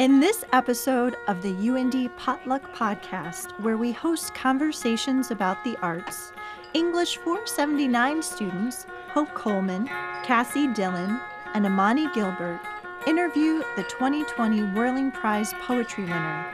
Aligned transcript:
In 0.00 0.18
this 0.18 0.44
episode 0.52 1.14
of 1.28 1.40
the 1.40 1.52
UIndy 1.52 2.10
Potluck 2.16 2.74
Podcast, 2.74 3.52
where 3.60 3.76
we 3.76 3.92
host 3.92 4.34
conversations 4.34 5.30
about 5.30 5.62
the 5.62 5.76
arts, 5.82 6.32
English 6.72 7.18
479 7.18 8.20
students 8.20 8.88
Hope 9.10 9.32
Coleman, 9.34 9.86
Cassie 10.24 10.66
Dillon, 10.66 11.20
and 11.54 11.64
Amani 11.64 12.08
Gilbert 12.12 12.60
interview 13.06 13.62
the 13.76 13.84
2020 13.84 14.64
Whirling 14.72 15.12
Prize 15.12 15.54
Poetry 15.60 16.06
winner. 16.06 16.44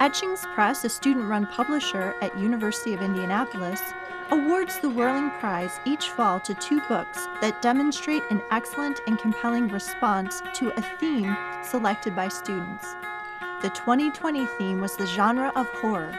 Etchings 0.00 0.44
Press, 0.52 0.84
a 0.84 0.90
student-run 0.90 1.46
publisher 1.46 2.14
at 2.20 2.38
University 2.38 2.92
of 2.92 3.00
Indianapolis, 3.00 3.80
awards 4.30 4.78
the 4.80 4.90
Whirling 4.90 5.30
Prize 5.40 5.80
each 5.86 6.10
fall 6.10 6.38
to 6.40 6.52
two 6.52 6.82
books 6.82 7.28
that 7.40 7.62
demonstrate 7.62 8.22
an 8.30 8.42
excellent 8.50 9.00
and 9.06 9.18
compelling 9.18 9.68
response 9.68 10.42
to 10.52 10.68
a 10.76 10.82
theme 10.98 11.34
selected 11.62 12.14
by 12.14 12.28
students. 12.28 12.86
The 13.62 13.70
2020 13.70 14.46
theme 14.58 14.80
was 14.80 14.96
the 14.96 15.06
genre 15.06 15.52
of 15.56 15.66
horror, 15.68 16.16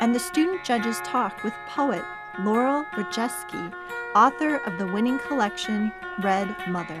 and 0.00 0.14
the 0.14 0.20
student 0.20 0.64
judges 0.64 1.00
talked 1.04 1.44
with 1.44 1.54
poet 1.66 2.04
Laurel 2.40 2.84
Radzieski, 2.92 3.72
author 4.14 4.56
of 4.66 4.76
the 4.78 4.86
winning 4.86 5.18
collection 5.18 5.92
Red 6.20 6.54
Mother. 6.68 7.00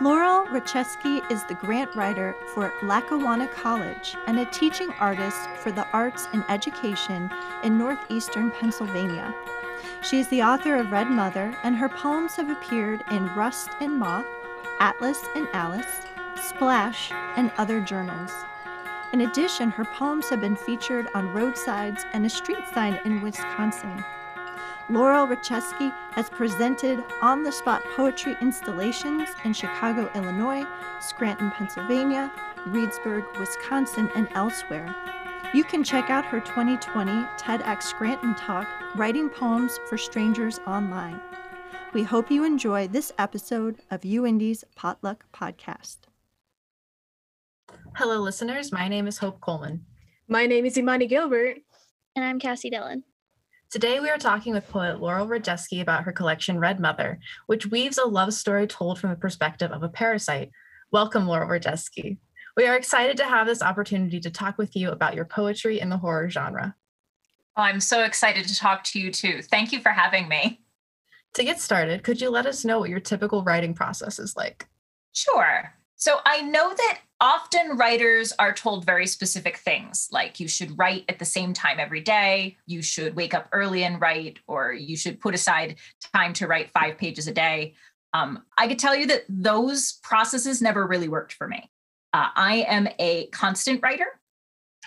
Laurel 0.00 0.46
Radzieski 0.46 1.20
is 1.30 1.44
the 1.44 1.54
grant 1.54 1.94
writer 1.94 2.34
for 2.54 2.72
Lackawanna 2.82 3.48
College 3.48 4.16
and 4.26 4.38
a 4.38 4.46
teaching 4.46 4.90
artist 4.98 5.48
for 5.56 5.70
the 5.72 5.86
arts 5.92 6.26
and 6.32 6.42
education 6.48 7.30
in 7.64 7.76
northeastern 7.76 8.50
Pennsylvania. 8.50 9.34
She 10.02 10.20
is 10.20 10.28
the 10.28 10.42
author 10.42 10.76
of 10.76 10.90
Red 10.90 11.10
Mother, 11.10 11.54
and 11.62 11.76
her 11.76 11.88
poems 11.88 12.36
have 12.36 12.50
appeared 12.50 13.04
in 13.10 13.26
Rust 13.34 13.70
and 13.80 13.98
Moth, 13.98 14.24
Atlas 14.78 15.22
and 15.36 15.46
Alice, 15.52 16.06
Splash, 16.40 17.12
and 17.36 17.52
other 17.58 17.80
journals. 17.80 18.32
In 19.12 19.22
addition, 19.22 19.70
her 19.70 19.84
poems 19.84 20.28
have 20.28 20.40
been 20.40 20.56
featured 20.56 21.08
on 21.14 21.32
roadsides 21.32 22.04
and 22.12 22.24
a 22.24 22.30
street 22.30 22.64
sign 22.72 23.00
in 23.04 23.20
Wisconsin. 23.22 24.04
Laurel 24.88 25.26
Radzieski 25.26 25.92
has 26.12 26.28
presented 26.30 27.04
on 27.22 27.42
the 27.42 27.52
spot 27.52 27.82
poetry 27.94 28.36
installations 28.40 29.28
in 29.44 29.52
Chicago, 29.52 30.10
Illinois, 30.14 30.64
Scranton, 31.00 31.50
Pennsylvania, 31.52 32.32
Reedsburg, 32.66 33.38
Wisconsin, 33.38 34.10
and 34.16 34.28
elsewhere. 34.34 34.94
You 35.54 35.64
can 35.64 35.82
check 35.82 36.10
out 36.10 36.24
her 36.26 36.40
2020 36.40 37.10
TEDx 37.36 37.82
Scranton 37.84 38.34
talk, 38.34 38.66
Writing 38.94 39.28
Poems 39.28 39.78
for 39.88 39.98
Strangers, 39.98 40.60
online. 40.66 41.20
We 41.92 42.04
hope 42.04 42.30
you 42.30 42.44
enjoy 42.44 42.86
this 42.86 43.12
episode 43.18 43.78
of 43.90 44.02
UIndy's 44.02 44.64
Potluck 44.76 45.24
Podcast. 45.32 46.09
Hello, 47.96 48.20
listeners. 48.20 48.72
My 48.72 48.88
name 48.88 49.06
is 49.06 49.18
Hope 49.18 49.40
Coleman. 49.40 49.84
My 50.28 50.46
name 50.46 50.64
is 50.64 50.78
Imani 50.78 51.06
Gilbert. 51.06 51.58
And 52.16 52.24
I'm 52.24 52.38
Cassie 52.38 52.70
Dillon. 52.70 53.04
Today, 53.70 54.00
we 54.00 54.08
are 54.08 54.16
talking 54.16 54.54
with 54.54 54.68
poet 54.68 55.00
Laurel 55.00 55.26
Radzieski 55.26 55.82
about 55.82 56.04
her 56.04 56.12
collection 56.12 56.58
Red 56.58 56.80
Mother, 56.80 57.18
which 57.46 57.66
weaves 57.66 57.98
a 57.98 58.06
love 58.06 58.32
story 58.32 58.66
told 58.66 58.98
from 58.98 59.10
the 59.10 59.16
perspective 59.16 59.70
of 59.70 59.82
a 59.82 59.88
parasite. 59.88 60.50
Welcome, 60.92 61.26
Laurel 61.26 61.48
Radzieski. 61.48 62.18
We 62.56 62.66
are 62.66 62.76
excited 62.76 63.16
to 63.18 63.24
have 63.24 63.46
this 63.46 63.62
opportunity 63.62 64.20
to 64.20 64.30
talk 64.30 64.56
with 64.56 64.74
you 64.76 64.90
about 64.90 65.14
your 65.14 65.24
poetry 65.24 65.80
in 65.80 65.88
the 65.88 65.98
horror 65.98 66.30
genre. 66.30 66.76
Oh, 67.56 67.62
I'm 67.62 67.80
so 67.80 68.04
excited 68.04 68.46
to 68.46 68.56
talk 68.56 68.84
to 68.84 69.00
you 69.00 69.12
too. 69.12 69.42
Thank 69.42 69.72
you 69.72 69.80
for 69.80 69.90
having 69.90 70.28
me. 70.28 70.62
To 71.34 71.44
get 71.44 71.60
started, 71.60 72.02
could 72.02 72.20
you 72.20 72.30
let 72.30 72.46
us 72.46 72.64
know 72.64 72.78
what 72.78 72.90
your 72.90 73.00
typical 73.00 73.44
writing 73.44 73.74
process 73.74 74.18
is 74.18 74.36
like? 74.36 74.68
Sure. 75.12 75.74
So 76.00 76.18
I 76.24 76.40
know 76.40 76.72
that 76.74 77.00
often 77.20 77.76
writers 77.76 78.32
are 78.38 78.54
told 78.54 78.86
very 78.86 79.06
specific 79.06 79.58
things, 79.58 80.08
like 80.10 80.40
you 80.40 80.48
should 80.48 80.78
write 80.78 81.04
at 81.10 81.18
the 81.18 81.26
same 81.26 81.52
time 81.52 81.78
every 81.78 82.00
day, 82.00 82.56
you 82.64 82.80
should 82.80 83.14
wake 83.14 83.34
up 83.34 83.48
early 83.52 83.84
and 83.84 84.00
write, 84.00 84.38
or 84.46 84.72
you 84.72 84.96
should 84.96 85.20
put 85.20 85.34
aside 85.34 85.76
time 86.14 86.32
to 86.32 86.46
write 86.46 86.70
five 86.70 86.96
pages 86.96 87.28
a 87.28 87.32
day. 87.32 87.74
Um, 88.14 88.44
I 88.56 88.66
could 88.66 88.78
tell 88.78 88.96
you 88.96 89.06
that 89.08 89.24
those 89.28 90.00
processes 90.02 90.62
never 90.62 90.86
really 90.86 91.08
worked 91.08 91.34
for 91.34 91.46
me. 91.46 91.70
Uh, 92.14 92.28
I 92.34 92.64
am 92.66 92.88
a 92.98 93.26
constant 93.26 93.82
writer. 93.82 94.06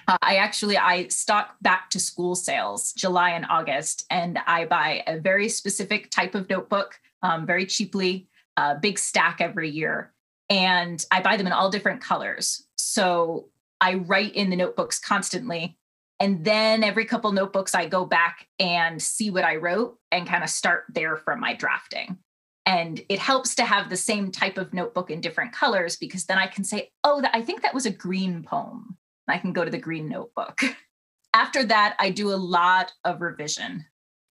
Uh, 0.07 0.17
I 0.23 0.37
actually 0.37 0.79
I 0.79 1.09
stock 1.09 1.57
back 1.61 1.91
to 1.91 1.99
school 1.99 2.33
sales 2.33 2.91
July 2.91 3.29
and 3.29 3.45
August, 3.51 4.07
and 4.09 4.39
I 4.47 4.65
buy 4.65 5.03
a 5.05 5.19
very 5.19 5.47
specific 5.47 6.09
type 6.09 6.33
of 6.33 6.49
notebook, 6.49 6.99
um, 7.21 7.45
very 7.45 7.67
cheaply, 7.67 8.27
a 8.57 8.73
big 8.73 8.97
stack 8.97 9.41
every 9.41 9.69
year 9.69 10.12
and 10.49 11.05
I 11.11 11.21
buy 11.21 11.37
them 11.37 11.47
in 11.47 11.53
all 11.53 11.69
different 11.69 12.01
colors. 12.01 12.65
So 12.77 13.49
I 13.81 13.95
write 13.95 14.35
in 14.35 14.49
the 14.49 14.55
notebooks 14.55 14.99
constantly. 14.99 15.77
And 16.19 16.45
then 16.45 16.83
every 16.83 17.05
couple 17.05 17.31
notebooks, 17.31 17.75
I 17.75 17.87
go 17.87 18.05
back 18.05 18.47
and 18.59 19.01
see 19.01 19.29
what 19.29 19.43
I 19.43 19.57
wrote 19.57 19.97
and 20.11 20.27
kind 20.27 20.43
of 20.43 20.49
start 20.49 20.85
there 20.93 21.17
from 21.17 21.39
my 21.39 21.53
drafting. 21.53 22.17
And 22.65 23.01
it 23.09 23.19
helps 23.19 23.55
to 23.55 23.65
have 23.65 23.89
the 23.89 23.97
same 23.97 24.31
type 24.31 24.57
of 24.57 24.73
notebook 24.73 25.11
in 25.11 25.19
different 25.19 25.51
colors 25.51 25.97
because 25.97 26.25
then 26.25 26.37
I 26.37 26.47
can 26.47 26.63
say, 26.63 26.91
oh, 27.03 27.21
I 27.33 27.41
think 27.41 27.61
that 27.61 27.73
was 27.73 27.85
a 27.85 27.91
green 27.91 28.43
poem. 28.43 28.97
I 29.27 29.37
can 29.37 29.51
go 29.51 29.65
to 29.65 29.71
the 29.71 29.77
green 29.77 30.07
notebook. 30.07 30.61
After 31.33 31.65
that, 31.65 31.95
I 31.99 32.09
do 32.09 32.31
a 32.31 32.35
lot 32.35 32.93
of 33.03 33.21
revision. 33.21 33.85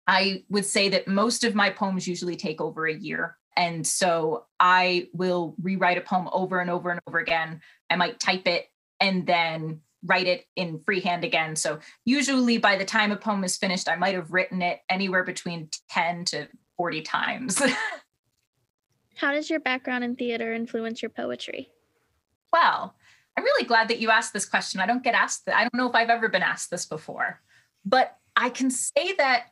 I 0.07 0.45
would 0.49 0.65
say 0.65 0.89
that 0.89 1.07
most 1.07 1.45
of 1.45 1.55
my 1.55 1.71
poems 1.71 2.09
usually 2.09 2.37
take 2.37 2.61
over 2.61 2.87
a 2.87 2.95
year. 2.95 3.37
And 3.59 3.85
so 3.85 4.47
I 4.61 5.09
will 5.13 5.57
rewrite 5.61 5.99
a 5.99 6.01
poem 6.01 6.29
over 6.33 6.61
and 6.61 6.71
over 6.71 6.91
and 6.91 7.01
over 7.09 7.19
again. 7.19 7.61
I 7.91 7.97
might 7.97 8.21
type 8.21 8.47
it 8.47 8.67
and 9.01 9.27
then 9.27 9.81
write 10.05 10.29
it 10.29 10.47
in 10.55 10.79
freehand 10.87 11.25
again. 11.25 11.57
So 11.57 11.81
usually 12.05 12.59
by 12.59 12.77
the 12.77 12.85
time 12.85 13.11
a 13.11 13.17
poem 13.17 13.43
is 13.43 13.57
finished, 13.57 13.89
I 13.89 13.97
might 13.97 14.15
have 14.15 14.33
written 14.33 14.63
it 14.63 14.79
anywhere 14.89 15.25
between 15.25 15.71
10 15.91 16.25
to 16.27 16.49
40 16.77 17.03
times. 17.03 17.61
How 19.17 19.33
does 19.33 19.51
your 19.51 19.59
background 19.59 20.05
in 20.05 20.15
theater 20.15 20.55
influence 20.55 21.03
your 21.03 21.11
poetry? 21.11 21.69
Well, 22.53 22.95
I'm 23.37 23.43
really 23.43 23.67
glad 23.67 23.89
that 23.89 23.99
you 23.99 24.11
asked 24.11 24.33
this 24.33 24.47
question. 24.47 24.81
I 24.81 24.87
don't 24.87 25.03
get 25.03 25.17
asked 25.17 25.49
I 25.53 25.63
don't 25.63 25.75
know 25.75 25.89
if 25.89 25.97
I've 25.97 26.11
ever 26.11 26.29
been 26.29 26.43
asked 26.43 26.71
this 26.71 26.87
before, 26.87 27.41
but 27.85 28.17
I 28.37 28.51
can 28.51 28.71
say 28.71 29.15
that 29.19 29.47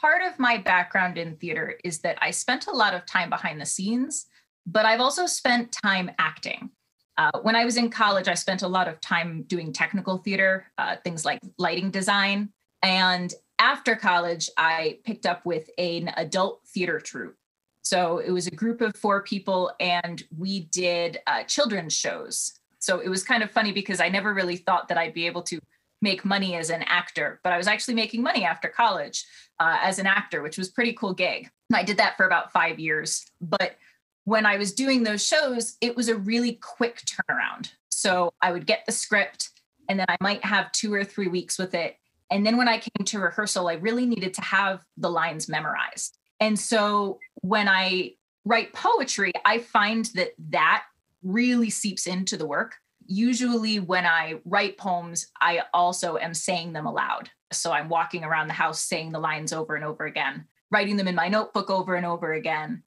part 0.00 0.22
of 0.22 0.38
my 0.38 0.56
background 0.56 1.18
in 1.18 1.36
theater 1.36 1.78
is 1.84 1.98
that 1.98 2.18
I 2.20 2.30
spent 2.30 2.66
a 2.66 2.72
lot 2.72 2.94
of 2.94 3.04
time 3.06 3.28
behind 3.28 3.60
the 3.60 3.66
scenes, 3.66 4.26
but 4.66 4.86
I've 4.86 5.00
also 5.00 5.26
spent 5.26 5.72
time 5.72 6.10
acting. 6.18 6.70
Uh, 7.18 7.32
when 7.42 7.54
I 7.54 7.64
was 7.64 7.76
in 7.76 7.90
college, 7.90 8.28
I 8.28 8.34
spent 8.34 8.62
a 8.62 8.68
lot 8.68 8.88
of 8.88 9.00
time 9.00 9.42
doing 9.42 9.72
technical 9.72 10.18
theater, 10.18 10.66
uh, 10.78 10.96
things 11.04 11.24
like 11.24 11.40
lighting 11.58 11.90
design. 11.90 12.50
And 12.82 13.32
after 13.58 13.94
college, 13.94 14.48
I 14.56 15.00
picked 15.04 15.26
up 15.26 15.44
with 15.44 15.68
an 15.76 16.12
adult 16.16 16.66
theater 16.66 16.98
troupe. 16.98 17.36
So 17.82 18.18
it 18.18 18.30
was 18.30 18.46
a 18.46 18.52
group 18.52 18.80
of 18.80 18.96
four 18.96 19.22
people, 19.22 19.72
and 19.80 20.22
we 20.36 20.60
did 20.60 21.18
uh, 21.26 21.42
children's 21.44 21.94
shows. 21.94 22.52
So 22.78 23.00
it 23.00 23.08
was 23.08 23.22
kind 23.22 23.42
of 23.42 23.50
funny 23.50 23.72
because 23.72 24.00
I 24.00 24.08
never 24.08 24.32
really 24.32 24.56
thought 24.56 24.88
that 24.88 24.96
I'd 24.96 25.12
be 25.12 25.26
able 25.26 25.42
to 25.42 25.60
make 26.02 26.24
money 26.24 26.54
as 26.54 26.70
an 26.70 26.82
actor, 26.84 27.40
but 27.44 27.52
I 27.52 27.56
was 27.56 27.66
actually 27.66 27.94
making 27.94 28.22
money 28.22 28.44
after 28.44 28.68
college 28.68 29.24
uh, 29.58 29.78
as 29.82 29.98
an 29.98 30.06
actor, 30.06 30.42
which 30.42 30.56
was 30.56 30.70
pretty 30.70 30.92
cool 30.94 31.12
gig. 31.12 31.50
I 31.72 31.82
did 31.82 31.98
that 31.98 32.16
for 32.16 32.26
about 32.26 32.52
five 32.52 32.78
years. 32.78 33.24
But 33.40 33.76
when 34.24 34.46
I 34.46 34.56
was 34.56 34.72
doing 34.72 35.02
those 35.02 35.24
shows, 35.24 35.76
it 35.80 35.96
was 35.96 36.08
a 36.08 36.16
really 36.16 36.54
quick 36.54 37.02
turnaround. 37.04 37.72
So 37.88 38.32
I 38.40 38.52
would 38.52 38.66
get 38.66 38.84
the 38.86 38.92
script 38.92 39.50
and 39.88 39.98
then 39.98 40.06
I 40.08 40.16
might 40.20 40.44
have 40.44 40.72
two 40.72 40.92
or 40.94 41.04
three 41.04 41.28
weeks 41.28 41.58
with 41.58 41.74
it. 41.74 41.96
And 42.30 42.46
then 42.46 42.56
when 42.56 42.68
I 42.68 42.78
came 42.78 43.04
to 43.04 43.18
rehearsal, 43.18 43.68
I 43.68 43.74
really 43.74 44.06
needed 44.06 44.34
to 44.34 44.42
have 44.42 44.84
the 44.96 45.10
lines 45.10 45.48
memorized. 45.48 46.16
And 46.38 46.58
so 46.58 47.18
when 47.42 47.68
I 47.68 48.12
write 48.44 48.72
poetry, 48.72 49.32
I 49.44 49.58
find 49.58 50.06
that 50.14 50.30
that 50.50 50.84
really 51.22 51.70
seeps 51.70 52.06
into 52.06 52.36
the 52.36 52.46
work 52.46 52.76
usually 53.10 53.80
when 53.80 54.06
I 54.06 54.40
write 54.44 54.78
poems, 54.78 55.26
I 55.40 55.62
also 55.74 56.16
am 56.16 56.32
saying 56.32 56.72
them 56.72 56.86
aloud. 56.86 57.28
So 57.52 57.72
I'm 57.72 57.88
walking 57.88 58.22
around 58.24 58.46
the 58.46 58.54
house 58.54 58.80
saying 58.80 59.10
the 59.10 59.18
lines 59.18 59.52
over 59.52 59.74
and 59.74 59.84
over 59.84 60.06
again, 60.06 60.46
writing 60.70 60.96
them 60.96 61.08
in 61.08 61.16
my 61.16 61.28
notebook 61.28 61.70
over 61.70 61.96
and 61.96 62.06
over 62.06 62.32
again. 62.32 62.84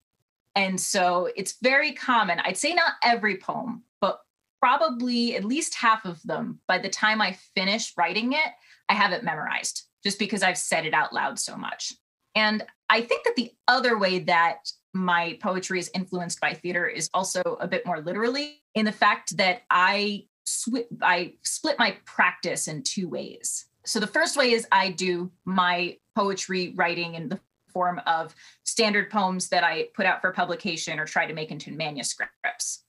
And 0.55 0.79
so 0.79 1.29
it's 1.35 1.57
very 1.61 1.91
common. 1.91 2.39
I'd 2.39 2.57
say 2.57 2.73
not 2.73 2.93
every 3.03 3.37
poem, 3.37 3.83
but 3.99 4.21
probably 4.61 5.35
at 5.35 5.43
least 5.43 5.75
half 5.75 6.05
of 6.05 6.23
them. 6.23 6.61
By 6.69 6.77
the 6.77 6.89
time 6.89 7.21
I 7.21 7.37
finish 7.53 7.91
writing 7.97 8.31
it, 8.31 8.53
I 8.87 8.93
have 8.93 9.11
it 9.11 9.25
memorized 9.25 9.83
just 10.05 10.19
because 10.19 10.41
I've 10.41 10.57
said 10.57 10.85
it 10.85 10.93
out 10.93 11.11
loud 11.11 11.37
so 11.37 11.57
much. 11.57 11.93
And 12.33 12.63
I 12.89 13.01
think 13.01 13.25
that 13.25 13.35
the 13.35 13.51
other 13.67 13.97
way 13.97 14.19
that 14.19 14.69
my 14.93 15.37
poetry 15.41 15.79
is 15.79 15.89
influenced 15.93 16.39
by 16.39 16.53
theater 16.53 16.87
is 16.87 17.09
also 17.13 17.41
a 17.59 17.67
bit 17.67 17.85
more 17.85 18.01
literally 18.01 18.61
in 18.75 18.85
the 18.85 18.91
fact 18.91 19.35
that 19.37 19.63
I 19.69 20.25
sw- 20.45 20.89
I 21.01 21.33
split 21.41 21.79
my 21.79 21.97
practice 22.05 22.67
in 22.67 22.83
two 22.83 23.07
ways. 23.07 23.65
So 23.85 23.99
the 23.99 24.07
first 24.07 24.37
way 24.37 24.51
is 24.51 24.67
I 24.71 24.91
do 24.91 25.31
my 25.45 25.97
poetry 26.15 26.73
writing 26.75 27.15
in 27.15 27.29
the 27.29 27.39
form 27.73 27.99
of 28.05 28.35
standard 28.63 29.09
poems 29.09 29.49
that 29.49 29.63
I 29.63 29.87
put 29.95 30.05
out 30.05 30.21
for 30.21 30.31
publication 30.31 30.99
or 30.99 31.05
try 31.05 31.25
to 31.25 31.33
make 31.33 31.51
into 31.51 31.71
manuscripts. 31.71 32.83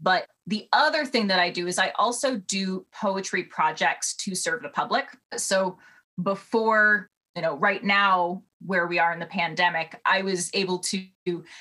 But 0.00 0.26
the 0.46 0.68
other 0.72 1.04
thing 1.04 1.26
that 1.26 1.40
I 1.40 1.50
do 1.50 1.66
is 1.66 1.78
I 1.78 1.90
also 1.96 2.36
do 2.36 2.86
poetry 2.92 3.44
projects 3.44 4.14
to 4.18 4.34
serve 4.34 4.62
the 4.62 4.68
public. 4.68 5.06
So 5.36 5.78
before, 6.22 7.10
you 7.34 7.42
know, 7.42 7.56
right 7.56 7.82
now, 7.82 8.44
where 8.64 8.86
we 8.86 8.98
are 8.98 9.12
in 9.12 9.18
the 9.18 9.26
pandemic, 9.26 10.00
I 10.04 10.22
was 10.22 10.50
able 10.52 10.78
to 10.80 11.04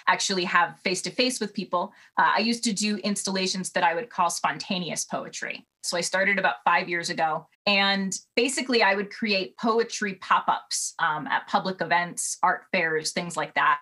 actually 0.07 0.45
have 0.45 0.79
face 0.79 1.01
to 1.03 1.11
face 1.11 1.39
with 1.39 1.53
people. 1.53 1.93
Uh, 2.17 2.31
I 2.35 2.39
used 2.39 2.63
to 2.63 2.73
do 2.73 2.97
installations 2.97 3.71
that 3.71 3.83
I 3.83 3.93
would 3.93 4.09
call 4.09 4.29
spontaneous 4.29 5.05
poetry. 5.05 5.65
So 5.83 5.97
I 5.97 6.01
started 6.01 6.39
about 6.39 6.55
five 6.65 6.89
years 6.89 7.09
ago. 7.09 7.47
And 7.65 8.17
basically, 8.35 8.83
I 8.83 8.95
would 8.95 9.11
create 9.11 9.57
poetry 9.57 10.15
pop 10.15 10.47
ups 10.47 10.93
um, 10.99 11.27
at 11.27 11.47
public 11.47 11.81
events, 11.81 12.37
art 12.43 12.65
fairs, 12.71 13.11
things 13.11 13.37
like 13.37 13.53
that, 13.55 13.79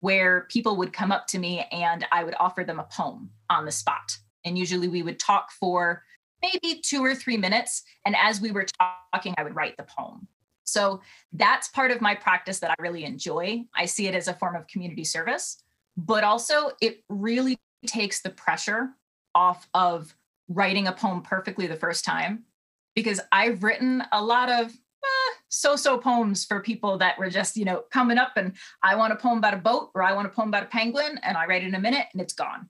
where 0.00 0.46
people 0.50 0.76
would 0.76 0.92
come 0.92 1.12
up 1.12 1.26
to 1.28 1.38
me 1.38 1.66
and 1.72 2.06
I 2.12 2.24
would 2.24 2.34
offer 2.38 2.64
them 2.64 2.78
a 2.78 2.84
poem 2.84 3.30
on 3.50 3.64
the 3.64 3.72
spot. 3.72 4.16
And 4.44 4.56
usually 4.56 4.88
we 4.88 5.02
would 5.02 5.18
talk 5.18 5.50
for 5.50 6.04
maybe 6.42 6.80
two 6.84 7.02
or 7.02 7.14
three 7.14 7.36
minutes. 7.36 7.82
And 8.04 8.14
as 8.16 8.40
we 8.40 8.52
were 8.52 8.66
talking, 9.12 9.34
I 9.36 9.42
would 9.42 9.56
write 9.56 9.76
the 9.76 9.84
poem. 9.84 10.28
So 10.66 11.00
that's 11.32 11.68
part 11.68 11.90
of 11.90 12.00
my 12.00 12.14
practice 12.14 12.58
that 12.58 12.70
I 12.70 12.74
really 12.78 13.04
enjoy. 13.04 13.64
I 13.74 13.86
see 13.86 14.06
it 14.06 14.14
as 14.14 14.28
a 14.28 14.34
form 14.34 14.56
of 14.56 14.66
community 14.66 15.04
service, 15.04 15.62
but 15.96 16.24
also 16.24 16.72
it 16.80 17.02
really 17.08 17.56
takes 17.86 18.20
the 18.20 18.30
pressure 18.30 18.90
off 19.34 19.68
of 19.74 20.14
writing 20.48 20.86
a 20.86 20.92
poem 20.92 21.22
perfectly 21.22 21.66
the 21.66 21.76
first 21.76 22.04
time 22.04 22.44
because 22.94 23.20
I've 23.30 23.62
written 23.62 24.02
a 24.12 24.22
lot 24.22 24.48
of 24.48 24.70
eh, 24.70 25.34
so-so 25.48 25.98
poems 25.98 26.44
for 26.44 26.60
people 26.60 26.98
that 26.98 27.18
were 27.18 27.30
just, 27.30 27.56
you 27.56 27.64
know, 27.64 27.84
coming 27.92 28.18
up 28.18 28.32
and 28.36 28.54
I 28.82 28.96
want 28.96 29.12
a 29.12 29.16
poem 29.16 29.38
about 29.38 29.54
a 29.54 29.58
boat 29.58 29.90
or 29.94 30.02
I 30.02 30.14
want 30.14 30.26
a 30.26 30.30
poem 30.30 30.48
about 30.48 30.64
a 30.64 30.66
penguin 30.66 31.20
and 31.22 31.36
I 31.36 31.46
write 31.46 31.62
it 31.62 31.68
in 31.68 31.74
a 31.74 31.80
minute 31.80 32.06
and 32.12 32.20
it's 32.20 32.34
gone. 32.34 32.68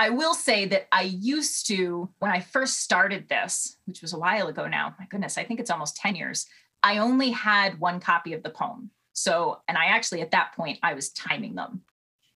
I 0.00 0.10
will 0.10 0.34
say 0.34 0.64
that 0.66 0.86
I 0.92 1.02
used 1.02 1.66
to, 1.66 2.08
when 2.20 2.30
I 2.30 2.38
first 2.38 2.78
started 2.78 3.28
this, 3.28 3.78
which 3.86 4.00
was 4.00 4.12
a 4.12 4.18
while 4.18 4.46
ago 4.46 4.68
now, 4.68 4.94
my 4.98 5.06
goodness, 5.06 5.36
I 5.36 5.42
think 5.42 5.58
it's 5.58 5.70
almost 5.70 5.96
10 5.96 6.14
years, 6.14 6.46
I 6.82 6.98
only 6.98 7.30
had 7.30 7.80
one 7.80 8.00
copy 8.00 8.32
of 8.32 8.42
the 8.42 8.50
poem. 8.50 8.90
So, 9.12 9.60
and 9.68 9.76
I 9.76 9.86
actually 9.86 10.20
at 10.20 10.30
that 10.30 10.52
point 10.54 10.78
I 10.82 10.94
was 10.94 11.10
timing 11.10 11.54
them. 11.54 11.82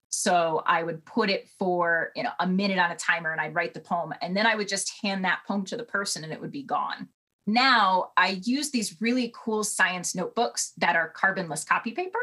So 0.08 0.62
I 0.66 0.82
would 0.82 1.04
put 1.04 1.30
it 1.30 1.48
for, 1.58 2.10
you 2.14 2.22
know, 2.22 2.32
a 2.38 2.46
minute 2.46 2.78
on 2.78 2.90
a 2.90 2.96
timer 2.96 3.32
and 3.32 3.40
I'd 3.40 3.54
write 3.54 3.72
the 3.72 3.80
poem 3.80 4.12
and 4.20 4.36
then 4.36 4.46
I 4.46 4.54
would 4.54 4.68
just 4.68 4.92
hand 5.02 5.24
that 5.24 5.40
poem 5.46 5.64
to 5.66 5.76
the 5.76 5.84
person 5.84 6.22
and 6.22 6.32
it 6.32 6.40
would 6.40 6.52
be 6.52 6.64
gone. 6.64 7.08
Now 7.46 8.10
I 8.16 8.40
use 8.44 8.70
these 8.70 9.00
really 9.00 9.32
cool 9.34 9.64
science 9.64 10.14
notebooks 10.14 10.72
that 10.78 10.96
are 10.96 11.12
carbonless 11.12 11.66
copy 11.66 11.92
paper. 11.92 12.18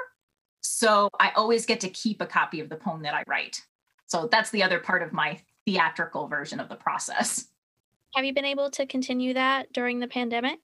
So 0.62 1.10
I 1.20 1.32
always 1.36 1.66
get 1.66 1.80
to 1.82 1.90
keep 1.90 2.22
a 2.22 2.26
copy 2.26 2.60
of 2.60 2.70
the 2.70 2.76
poem 2.76 3.02
that 3.04 3.16
I 3.16 3.24
write. 3.28 3.62
So 4.08 4.28
that's 4.32 4.50
the 4.50 4.64
other 4.64 4.80
part 4.80 5.02
of 5.02 5.14
my 5.14 5.40
theatrical 5.66 6.28
version 6.28 6.60
of 6.60 6.70
the 6.70 6.76
process. 6.76 7.48
Have 8.16 8.26
you 8.26 8.34
been 8.34 8.46
able 8.46 8.72
to 8.72 8.86
continue 8.86 9.34
that 9.36 9.72
during 9.72 10.00
the 10.00 10.08
pandemic? 10.08 10.60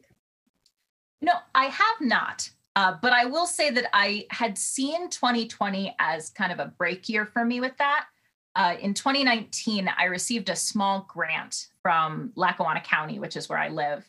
No, 1.25 1.33
I 1.55 1.65
have 1.65 2.01
not. 2.01 2.47
Uh, 2.75 2.93
but 3.01 3.11
I 3.11 3.25
will 3.25 3.47
say 3.47 3.71
that 3.71 3.89
I 3.93 4.27
had 4.29 4.59
seen 4.59 5.09
2020 5.09 5.95
as 5.97 6.29
kind 6.29 6.51
of 6.51 6.59
a 6.59 6.71
break 6.77 7.09
year 7.09 7.25
for 7.25 7.43
me 7.43 7.59
with 7.59 7.75
that. 7.77 8.05
Uh, 8.55 8.75
in 8.79 8.93
2019, 8.93 9.89
I 9.97 10.03
received 10.05 10.49
a 10.49 10.55
small 10.55 11.07
grant 11.09 11.69
from 11.81 12.31
Lackawanna 12.35 12.81
County, 12.81 13.17
which 13.17 13.35
is 13.35 13.49
where 13.49 13.57
I 13.57 13.69
live. 13.69 14.07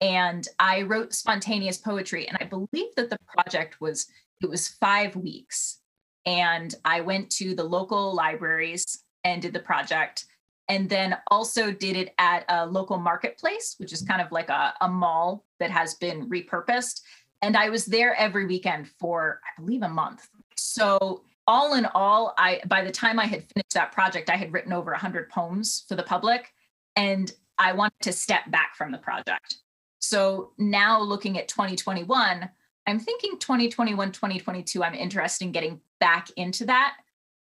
And 0.00 0.48
I 0.58 0.82
wrote 0.82 1.12
spontaneous 1.12 1.76
poetry. 1.76 2.26
And 2.28 2.38
I 2.40 2.44
believe 2.44 2.94
that 2.96 3.10
the 3.10 3.18
project 3.36 3.82
was, 3.82 4.06
it 4.40 4.48
was 4.48 4.68
five 4.68 5.14
weeks. 5.16 5.80
And 6.24 6.74
I 6.82 7.02
went 7.02 7.28
to 7.32 7.54
the 7.54 7.64
local 7.64 8.14
libraries 8.14 9.04
and 9.22 9.42
did 9.42 9.52
the 9.52 9.60
project 9.60 10.24
and 10.68 10.88
then 10.88 11.16
also 11.30 11.70
did 11.70 11.96
it 11.96 12.14
at 12.18 12.44
a 12.48 12.66
local 12.66 12.98
marketplace, 12.98 13.74
which 13.78 13.92
is 13.92 14.02
kind 14.02 14.22
of 14.22 14.32
like 14.32 14.48
a, 14.48 14.74
a 14.80 14.88
mall 14.88 15.44
that 15.60 15.70
has 15.70 15.94
been 15.94 16.28
repurposed. 16.28 17.02
And 17.42 17.56
I 17.56 17.68
was 17.68 17.84
there 17.84 18.14
every 18.16 18.46
weekend 18.46 18.88
for, 18.98 19.40
I 19.44 19.60
believe, 19.60 19.82
a 19.82 19.88
month. 19.88 20.28
So 20.56 21.24
all 21.46 21.74
in 21.74 21.84
all, 21.86 22.34
I 22.38 22.60
by 22.66 22.82
the 22.82 22.90
time 22.90 23.18
I 23.18 23.26
had 23.26 23.44
finished 23.52 23.74
that 23.74 23.92
project, 23.92 24.30
I 24.30 24.36
had 24.36 24.52
written 24.52 24.72
over 24.72 24.90
100 24.92 25.28
poems 25.28 25.84
for 25.88 25.94
the 25.94 26.02
public, 26.02 26.52
and 26.96 27.30
I 27.58 27.72
wanted 27.72 28.00
to 28.02 28.12
step 28.12 28.50
back 28.50 28.74
from 28.76 28.90
the 28.90 28.98
project. 28.98 29.56
So 29.98 30.52
now 30.58 31.00
looking 31.00 31.38
at 31.38 31.48
2021, 31.48 32.48
I'm 32.86 32.98
thinking 32.98 33.38
2021, 33.38 34.12
2022, 34.12 34.84
I'm 34.84 34.94
interested 34.94 35.44
in 35.44 35.52
getting 35.52 35.80
back 36.00 36.28
into 36.36 36.66
that, 36.66 36.96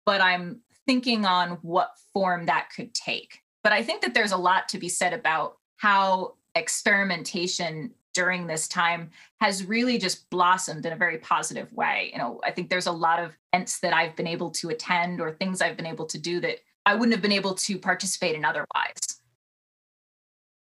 but 0.04 0.20
I'm 0.20 0.60
thinking 0.90 1.24
on 1.24 1.50
what 1.62 1.92
form 2.12 2.46
that 2.46 2.68
could 2.74 2.92
take. 2.92 3.42
But 3.62 3.72
I 3.72 3.80
think 3.80 4.02
that 4.02 4.12
there's 4.12 4.32
a 4.32 4.36
lot 4.36 4.68
to 4.70 4.78
be 4.78 4.88
said 4.88 5.12
about 5.12 5.56
how 5.76 6.34
experimentation 6.56 7.92
during 8.12 8.48
this 8.48 8.66
time 8.66 9.10
has 9.40 9.64
really 9.64 9.98
just 9.98 10.28
blossomed 10.30 10.84
in 10.84 10.92
a 10.92 10.96
very 10.96 11.18
positive 11.18 11.72
way. 11.72 12.10
You 12.12 12.18
know, 12.18 12.40
I 12.44 12.50
think 12.50 12.70
there's 12.70 12.88
a 12.88 12.92
lot 13.06 13.20
of 13.20 13.36
events 13.52 13.78
that 13.78 13.92
I've 13.92 14.16
been 14.16 14.26
able 14.26 14.50
to 14.50 14.70
attend 14.70 15.20
or 15.20 15.30
things 15.30 15.62
I've 15.62 15.76
been 15.76 15.86
able 15.86 16.06
to 16.06 16.18
do 16.18 16.40
that 16.40 16.56
I 16.84 16.94
wouldn't 16.94 17.12
have 17.12 17.22
been 17.22 17.30
able 17.30 17.54
to 17.54 17.78
participate 17.78 18.34
in 18.34 18.44
otherwise. 18.44 19.20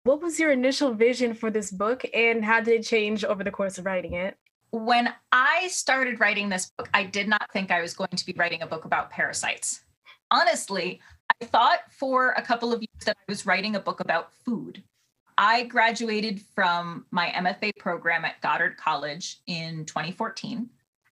What 0.04 0.20
was 0.20 0.38
your 0.38 0.50
initial 0.50 0.92
vision 0.92 1.32
for 1.32 1.50
this 1.50 1.70
book 1.70 2.04
and 2.12 2.44
how 2.44 2.60
did 2.60 2.80
it 2.80 2.84
change 2.84 3.24
over 3.24 3.42
the 3.42 3.50
course 3.50 3.78
of 3.78 3.86
writing 3.86 4.12
it? 4.12 4.36
When 4.72 5.08
I 5.32 5.68
started 5.68 6.20
writing 6.20 6.50
this 6.50 6.70
book, 6.76 6.90
I 6.92 7.04
did 7.04 7.28
not 7.28 7.50
think 7.50 7.70
I 7.70 7.80
was 7.80 7.94
going 7.94 8.10
to 8.10 8.26
be 8.26 8.34
writing 8.36 8.60
a 8.60 8.66
book 8.66 8.84
about 8.84 9.08
parasites 9.08 9.84
honestly, 10.30 11.00
I 11.40 11.44
thought 11.44 11.80
for 11.90 12.32
a 12.32 12.42
couple 12.42 12.72
of 12.72 12.80
years 12.80 13.04
that 13.04 13.16
I 13.16 13.24
was 13.30 13.46
writing 13.46 13.76
a 13.76 13.80
book 13.80 14.00
about 14.00 14.32
food. 14.32 14.82
I 15.36 15.64
graduated 15.64 16.40
from 16.54 17.06
my 17.10 17.28
MFA 17.28 17.76
program 17.78 18.24
at 18.24 18.40
Goddard 18.40 18.76
College 18.76 19.38
in 19.46 19.84
2014. 19.84 20.68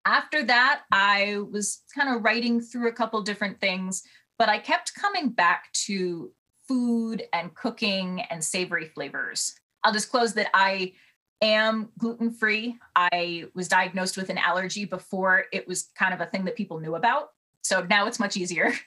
After 0.06 0.44
that, 0.44 0.82
I 0.92 1.38
was 1.52 1.84
kind 1.96 2.16
of 2.16 2.24
writing 2.24 2.60
through 2.60 2.90
a 2.90 2.94
couple 2.94 3.22
different 3.22 3.60
things, 3.60 4.04
but 4.40 4.50
I 4.50 4.58
kept 4.58 4.96
coming 4.96 5.30
back 5.30 5.72
to 5.86 6.32
food 6.68 7.24
and 7.34 7.54
cooking 7.54 8.22
and 8.30 8.44
savory 8.44 8.86
flavors. 8.86 9.54
I'll 9.84 9.94
disclose 9.94 10.34
that 10.34 10.50
I 10.54 10.94
am 11.42 11.90
gluten 12.00 12.32
free. 12.32 12.78
I 12.96 13.46
was 13.54 13.68
diagnosed 13.68 14.18
with 14.18 14.30
an 14.30 14.40
allergy 14.40 14.86
before 14.86 15.46
it 15.54 15.68
was 15.68 15.90
kind 15.98 16.14
of 16.14 16.22
a 16.22 16.26
thing 16.26 16.46
that 16.46 16.56
people 16.56 16.80
knew 16.80 16.96
about. 16.96 17.30
So 17.62 17.86
now 17.88 18.08
it's 18.08 18.20
much 18.20 18.38
easier. 18.38 18.74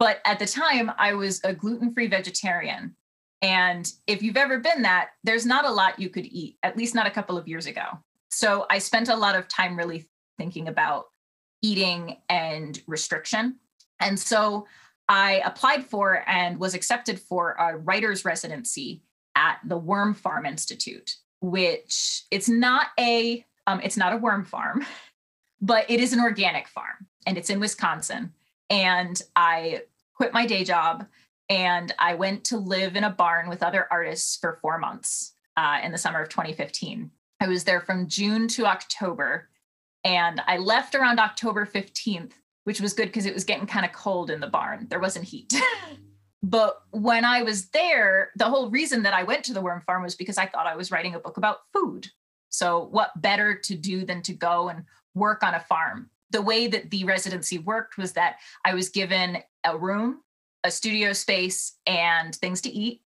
But 0.00 0.20
at 0.24 0.38
the 0.38 0.46
time, 0.46 0.90
I 0.98 1.12
was 1.12 1.40
a 1.44 1.54
gluten 1.54 1.92
free 1.92 2.08
vegetarian. 2.08 2.96
And 3.42 3.90
if 4.06 4.22
you've 4.22 4.38
ever 4.38 4.58
been 4.58 4.82
that, 4.82 5.10
there's 5.24 5.46
not 5.46 5.66
a 5.66 5.70
lot 5.70 6.00
you 6.00 6.08
could 6.08 6.26
eat, 6.26 6.56
at 6.62 6.76
least 6.76 6.94
not 6.94 7.06
a 7.06 7.10
couple 7.10 7.36
of 7.36 7.46
years 7.46 7.66
ago. 7.66 7.84
So 8.30 8.66
I 8.70 8.78
spent 8.78 9.10
a 9.10 9.16
lot 9.16 9.36
of 9.36 9.46
time 9.46 9.76
really 9.76 10.08
thinking 10.38 10.68
about 10.68 11.04
eating 11.62 12.16
and 12.30 12.80
restriction. 12.86 13.58
And 14.00 14.18
so 14.18 14.66
I 15.08 15.42
applied 15.44 15.84
for 15.84 16.24
and 16.26 16.58
was 16.58 16.74
accepted 16.74 17.20
for 17.20 17.52
a 17.52 17.76
writer's 17.76 18.24
residency 18.24 19.02
at 19.36 19.58
the 19.66 19.76
Worm 19.76 20.14
Farm 20.14 20.46
Institute, 20.46 21.16
which 21.42 22.22
it's 22.30 22.48
not 22.48 22.86
a 22.98 23.44
um, 23.66 23.80
it's 23.84 23.98
not 23.98 24.14
a 24.14 24.16
worm 24.16 24.44
farm, 24.44 24.86
but 25.60 25.90
it 25.90 26.00
is 26.00 26.14
an 26.14 26.20
organic 26.20 26.68
farm 26.68 27.06
and 27.26 27.36
it's 27.36 27.50
in 27.50 27.60
Wisconsin. 27.60 28.32
And 28.70 29.20
I 29.36 29.82
quit 30.14 30.32
my 30.32 30.46
day 30.46 30.64
job 30.64 31.06
and 31.50 31.92
I 31.98 32.14
went 32.14 32.44
to 32.44 32.56
live 32.56 32.94
in 32.94 33.04
a 33.04 33.10
barn 33.10 33.48
with 33.48 33.62
other 33.62 33.88
artists 33.90 34.36
for 34.36 34.58
four 34.62 34.78
months 34.78 35.32
uh, 35.56 35.80
in 35.82 35.90
the 35.90 35.98
summer 35.98 36.22
of 36.22 36.28
2015. 36.28 37.10
I 37.40 37.48
was 37.48 37.64
there 37.64 37.80
from 37.80 38.06
June 38.06 38.46
to 38.48 38.66
October, 38.66 39.48
and 40.04 40.40
I 40.46 40.58
left 40.58 40.94
around 40.94 41.18
October 41.18 41.66
15th, 41.66 42.32
which 42.64 42.80
was 42.80 42.92
good 42.92 43.06
because 43.06 43.26
it 43.26 43.34
was 43.34 43.44
getting 43.44 43.66
kind 43.66 43.84
of 43.84 43.92
cold 43.92 44.30
in 44.30 44.40
the 44.40 44.46
barn. 44.46 44.86
There 44.88 45.00
wasn't 45.00 45.24
heat. 45.24 45.52
but 46.42 46.82
when 46.90 47.24
I 47.24 47.42
was 47.42 47.70
there, 47.70 48.30
the 48.36 48.44
whole 48.44 48.70
reason 48.70 49.02
that 49.02 49.14
I 49.14 49.24
went 49.24 49.44
to 49.46 49.54
the 49.54 49.60
worm 49.60 49.80
farm 49.80 50.02
was 50.04 50.14
because 50.14 50.38
I 50.38 50.46
thought 50.46 50.66
I 50.66 50.76
was 50.76 50.92
writing 50.92 51.14
a 51.14 51.20
book 51.20 51.36
about 51.36 51.60
food. 51.72 52.08
So, 52.50 52.84
what 52.90 53.20
better 53.20 53.54
to 53.54 53.74
do 53.74 54.04
than 54.04 54.22
to 54.22 54.32
go 54.32 54.68
and 54.68 54.84
work 55.14 55.42
on 55.42 55.54
a 55.54 55.60
farm? 55.60 56.10
The 56.30 56.42
way 56.42 56.66
that 56.66 56.90
the 56.90 57.04
residency 57.04 57.58
worked 57.58 57.98
was 57.98 58.12
that 58.12 58.36
I 58.64 58.74
was 58.74 58.88
given 58.88 59.38
a 59.64 59.76
room, 59.76 60.20
a 60.64 60.70
studio 60.70 61.12
space, 61.12 61.76
and 61.86 62.34
things 62.34 62.60
to 62.62 62.70
eat. 62.70 63.02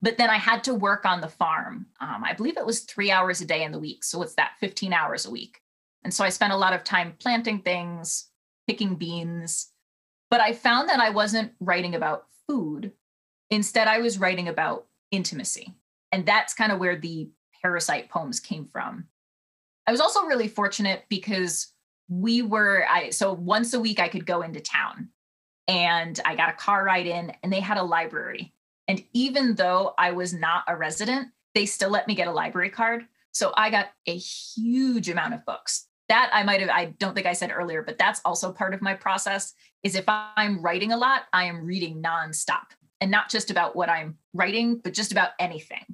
But 0.00 0.16
then 0.16 0.30
I 0.30 0.36
had 0.36 0.62
to 0.64 0.74
work 0.74 1.04
on 1.04 1.20
the 1.20 1.28
farm. 1.28 1.86
Um, 2.00 2.22
I 2.24 2.32
believe 2.32 2.56
it 2.56 2.66
was 2.66 2.80
three 2.80 3.10
hours 3.10 3.40
a 3.40 3.46
day 3.46 3.64
in 3.64 3.72
the 3.72 3.78
week. 3.78 4.04
So 4.04 4.22
it's 4.22 4.34
that 4.34 4.52
15 4.60 4.92
hours 4.92 5.26
a 5.26 5.30
week. 5.30 5.60
And 6.04 6.14
so 6.14 6.24
I 6.24 6.28
spent 6.28 6.52
a 6.52 6.56
lot 6.56 6.72
of 6.72 6.84
time 6.84 7.14
planting 7.18 7.60
things, 7.60 8.28
picking 8.66 8.94
beans. 8.94 9.72
But 10.30 10.40
I 10.40 10.52
found 10.52 10.88
that 10.88 11.00
I 11.00 11.10
wasn't 11.10 11.52
writing 11.58 11.94
about 11.94 12.26
food. 12.46 12.92
Instead, 13.50 13.88
I 13.88 13.98
was 13.98 14.18
writing 14.18 14.48
about 14.48 14.86
intimacy. 15.10 15.74
And 16.12 16.24
that's 16.24 16.54
kind 16.54 16.70
of 16.70 16.78
where 16.78 16.96
the 16.96 17.30
parasite 17.62 18.08
poems 18.08 18.40
came 18.40 18.68
from. 18.70 19.06
I 19.86 19.90
was 19.90 20.00
also 20.00 20.24
really 20.24 20.48
fortunate 20.48 21.04
because 21.08 21.72
we 22.08 22.42
were 22.42 22.86
I 22.88 23.10
so 23.10 23.32
once 23.32 23.74
a 23.74 23.80
week 23.80 24.00
I 24.00 24.08
could 24.08 24.26
go 24.26 24.42
into 24.42 24.60
town 24.60 25.10
and 25.68 26.18
I 26.24 26.34
got 26.34 26.48
a 26.48 26.54
car 26.54 26.82
ride 26.82 27.06
in, 27.06 27.32
and 27.42 27.52
they 27.52 27.60
had 27.60 27.76
a 27.76 27.82
library. 27.82 28.54
And 28.88 29.04
even 29.12 29.54
though 29.54 29.92
I 29.98 30.12
was 30.12 30.32
not 30.32 30.64
a 30.66 30.74
resident, 30.74 31.28
they 31.54 31.66
still 31.66 31.90
let 31.90 32.08
me 32.08 32.14
get 32.14 32.26
a 32.26 32.32
library 32.32 32.70
card. 32.70 33.06
So 33.32 33.52
I 33.54 33.68
got 33.70 33.90
a 34.06 34.16
huge 34.16 35.10
amount 35.10 35.34
of 35.34 35.44
books. 35.44 35.86
That 36.08 36.30
I 36.32 36.42
might 36.42 36.60
have, 36.60 36.70
I 36.70 36.86
don't 36.98 37.14
think 37.14 37.26
I 37.26 37.34
said 37.34 37.52
earlier, 37.54 37.82
but 37.82 37.98
that's 37.98 38.22
also 38.24 38.50
part 38.50 38.72
of 38.72 38.80
my 38.80 38.94
process 38.94 39.52
is 39.82 39.94
if 39.94 40.06
I'm 40.08 40.62
writing 40.62 40.92
a 40.92 40.96
lot, 40.96 41.24
I 41.34 41.44
am 41.44 41.66
reading 41.66 42.02
nonstop 42.02 42.64
and 43.02 43.10
not 43.10 43.28
just 43.28 43.50
about 43.50 43.76
what 43.76 43.90
I'm 43.90 44.16
writing, 44.32 44.80
but 44.82 44.94
just 44.94 45.12
about 45.12 45.32
anything. 45.38 45.84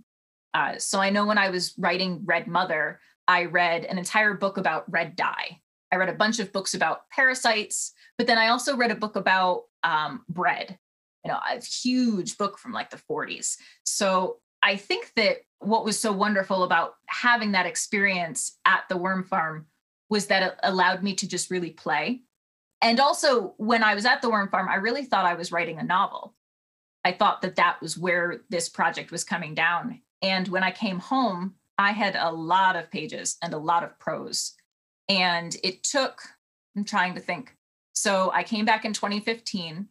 Uh, 0.54 0.78
so 0.78 1.00
I 1.00 1.10
know 1.10 1.26
when 1.26 1.36
I 1.36 1.50
was 1.50 1.74
writing 1.76 2.22
Red 2.24 2.46
Mother, 2.46 3.00
I 3.26 3.46
read 3.46 3.84
an 3.84 3.98
entire 3.98 4.34
book 4.34 4.56
about 4.56 4.90
red 4.90 5.16
dye. 5.16 5.60
I 5.94 5.96
read 5.96 6.08
a 6.08 6.14
bunch 6.14 6.40
of 6.40 6.52
books 6.52 6.74
about 6.74 7.08
parasites, 7.10 7.92
but 8.18 8.26
then 8.26 8.36
I 8.36 8.48
also 8.48 8.76
read 8.76 8.90
a 8.90 8.96
book 8.96 9.16
about 9.16 9.62
um, 9.84 10.24
bread, 10.28 10.78
you 11.24 11.30
know, 11.30 11.38
a 11.48 11.60
huge 11.60 12.36
book 12.36 12.58
from 12.58 12.72
like 12.72 12.90
the 12.90 13.00
40s. 13.10 13.56
So 13.84 14.38
I 14.62 14.76
think 14.76 15.12
that 15.16 15.38
what 15.60 15.84
was 15.84 15.98
so 15.98 16.12
wonderful 16.12 16.64
about 16.64 16.94
having 17.06 17.52
that 17.52 17.66
experience 17.66 18.58
at 18.64 18.84
the 18.88 18.96
worm 18.96 19.22
farm 19.22 19.66
was 20.10 20.26
that 20.26 20.42
it 20.42 20.54
allowed 20.62 21.02
me 21.02 21.14
to 21.14 21.28
just 21.28 21.50
really 21.50 21.70
play. 21.70 22.22
And 22.82 23.00
also, 23.00 23.54
when 23.56 23.82
I 23.82 23.94
was 23.94 24.04
at 24.04 24.20
the 24.20 24.28
worm 24.28 24.48
farm, 24.48 24.68
I 24.68 24.76
really 24.76 25.04
thought 25.04 25.24
I 25.24 25.34
was 25.34 25.52
writing 25.52 25.78
a 25.78 25.84
novel. 25.84 26.34
I 27.04 27.12
thought 27.12 27.42
that 27.42 27.56
that 27.56 27.80
was 27.80 27.96
where 27.96 28.40
this 28.50 28.68
project 28.68 29.10
was 29.10 29.24
coming 29.24 29.54
down. 29.54 30.00
And 30.22 30.48
when 30.48 30.62
I 30.62 30.70
came 30.70 30.98
home, 30.98 31.54
I 31.78 31.92
had 31.92 32.16
a 32.16 32.30
lot 32.30 32.76
of 32.76 32.90
pages 32.90 33.36
and 33.42 33.54
a 33.54 33.58
lot 33.58 33.84
of 33.84 33.98
prose. 33.98 34.54
And 35.08 35.56
it 35.62 35.82
took, 35.82 36.20
I'm 36.76 36.84
trying 36.84 37.14
to 37.14 37.20
think. 37.20 37.54
So 37.92 38.30
I 38.32 38.42
came 38.42 38.64
back 38.64 38.84
in 38.84 38.92
2015 38.92 39.86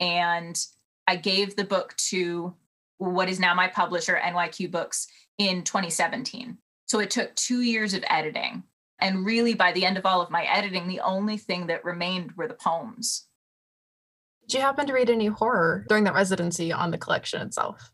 and 0.00 0.66
I 1.06 1.16
gave 1.16 1.56
the 1.56 1.64
book 1.64 1.94
to 2.08 2.54
what 2.98 3.28
is 3.28 3.40
now 3.40 3.54
my 3.54 3.68
publisher, 3.68 4.18
NYQ 4.22 4.70
Books, 4.70 5.06
in 5.38 5.64
2017. 5.64 6.58
So 6.86 7.00
it 7.00 7.10
took 7.10 7.34
two 7.34 7.62
years 7.62 7.94
of 7.94 8.04
editing. 8.08 8.64
And 9.00 9.26
really, 9.26 9.54
by 9.54 9.72
the 9.72 9.84
end 9.84 9.98
of 9.98 10.06
all 10.06 10.20
of 10.20 10.30
my 10.30 10.44
editing, 10.44 10.86
the 10.86 11.00
only 11.00 11.36
thing 11.36 11.66
that 11.66 11.84
remained 11.84 12.32
were 12.36 12.46
the 12.46 12.54
poems. 12.54 13.26
Did 14.46 14.58
you 14.58 14.60
happen 14.60 14.86
to 14.86 14.92
read 14.92 15.10
any 15.10 15.26
horror 15.26 15.84
during 15.88 16.04
that 16.04 16.14
residency 16.14 16.72
on 16.72 16.90
the 16.90 16.98
collection 16.98 17.42
itself? 17.42 17.90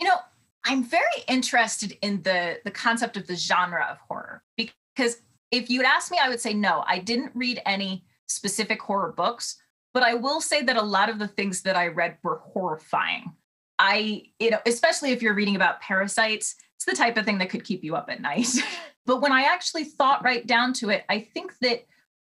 You 0.00 0.08
know, 0.08 0.16
I'm 0.64 0.84
very 0.84 1.04
interested 1.28 1.96
in 2.02 2.22
the 2.22 2.60
the 2.64 2.70
concept 2.70 3.16
of 3.16 3.26
the 3.26 3.36
genre 3.36 3.86
of 3.90 3.98
horror 4.08 4.42
because 4.56 5.18
if 5.56 5.70
you'd 5.70 5.84
ask 5.84 6.10
me, 6.10 6.18
I 6.22 6.28
would 6.28 6.40
say 6.40 6.54
no. 6.54 6.84
I 6.86 6.98
didn't 6.98 7.32
read 7.34 7.60
any 7.64 8.04
specific 8.26 8.80
horror 8.80 9.12
books, 9.12 9.56
but 9.94 10.02
I 10.02 10.14
will 10.14 10.40
say 10.40 10.62
that 10.62 10.76
a 10.76 10.82
lot 10.82 11.08
of 11.08 11.18
the 11.18 11.28
things 11.28 11.62
that 11.62 11.76
I 11.76 11.88
read 11.88 12.18
were 12.22 12.40
horrifying. 12.44 13.32
I, 13.78 14.24
you 14.38 14.50
know, 14.50 14.60
especially 14.66 15.12
if 15.12 15.22
you're 15.22 15.34
reading 15.34 15.56
about 15.56 15.80
parasites, 15.80 16.56
it's 16.76 16.84
the 16.84 16.92
type 16.92 17.16
of 17.16 17.24
thing 17.24 17.38
that 17.38 17.50
could 17.50 17.64
keep 17.64 17.82
you 17.82 17.96
up 17.96 18.10
at 18.10 18.20
night. 18.20 18.48
but 19.06 19.20
when 19.20 19.32
I 19.32 19.42
actually 19.42 19.84
thought 19.84 20.24
right 20.24 20.46
down 20.46 20.72
to 20.74 20.90
it, 20.90 21.04
I 21.08 21.20
think 21.20 21.52
that 21.60 21.86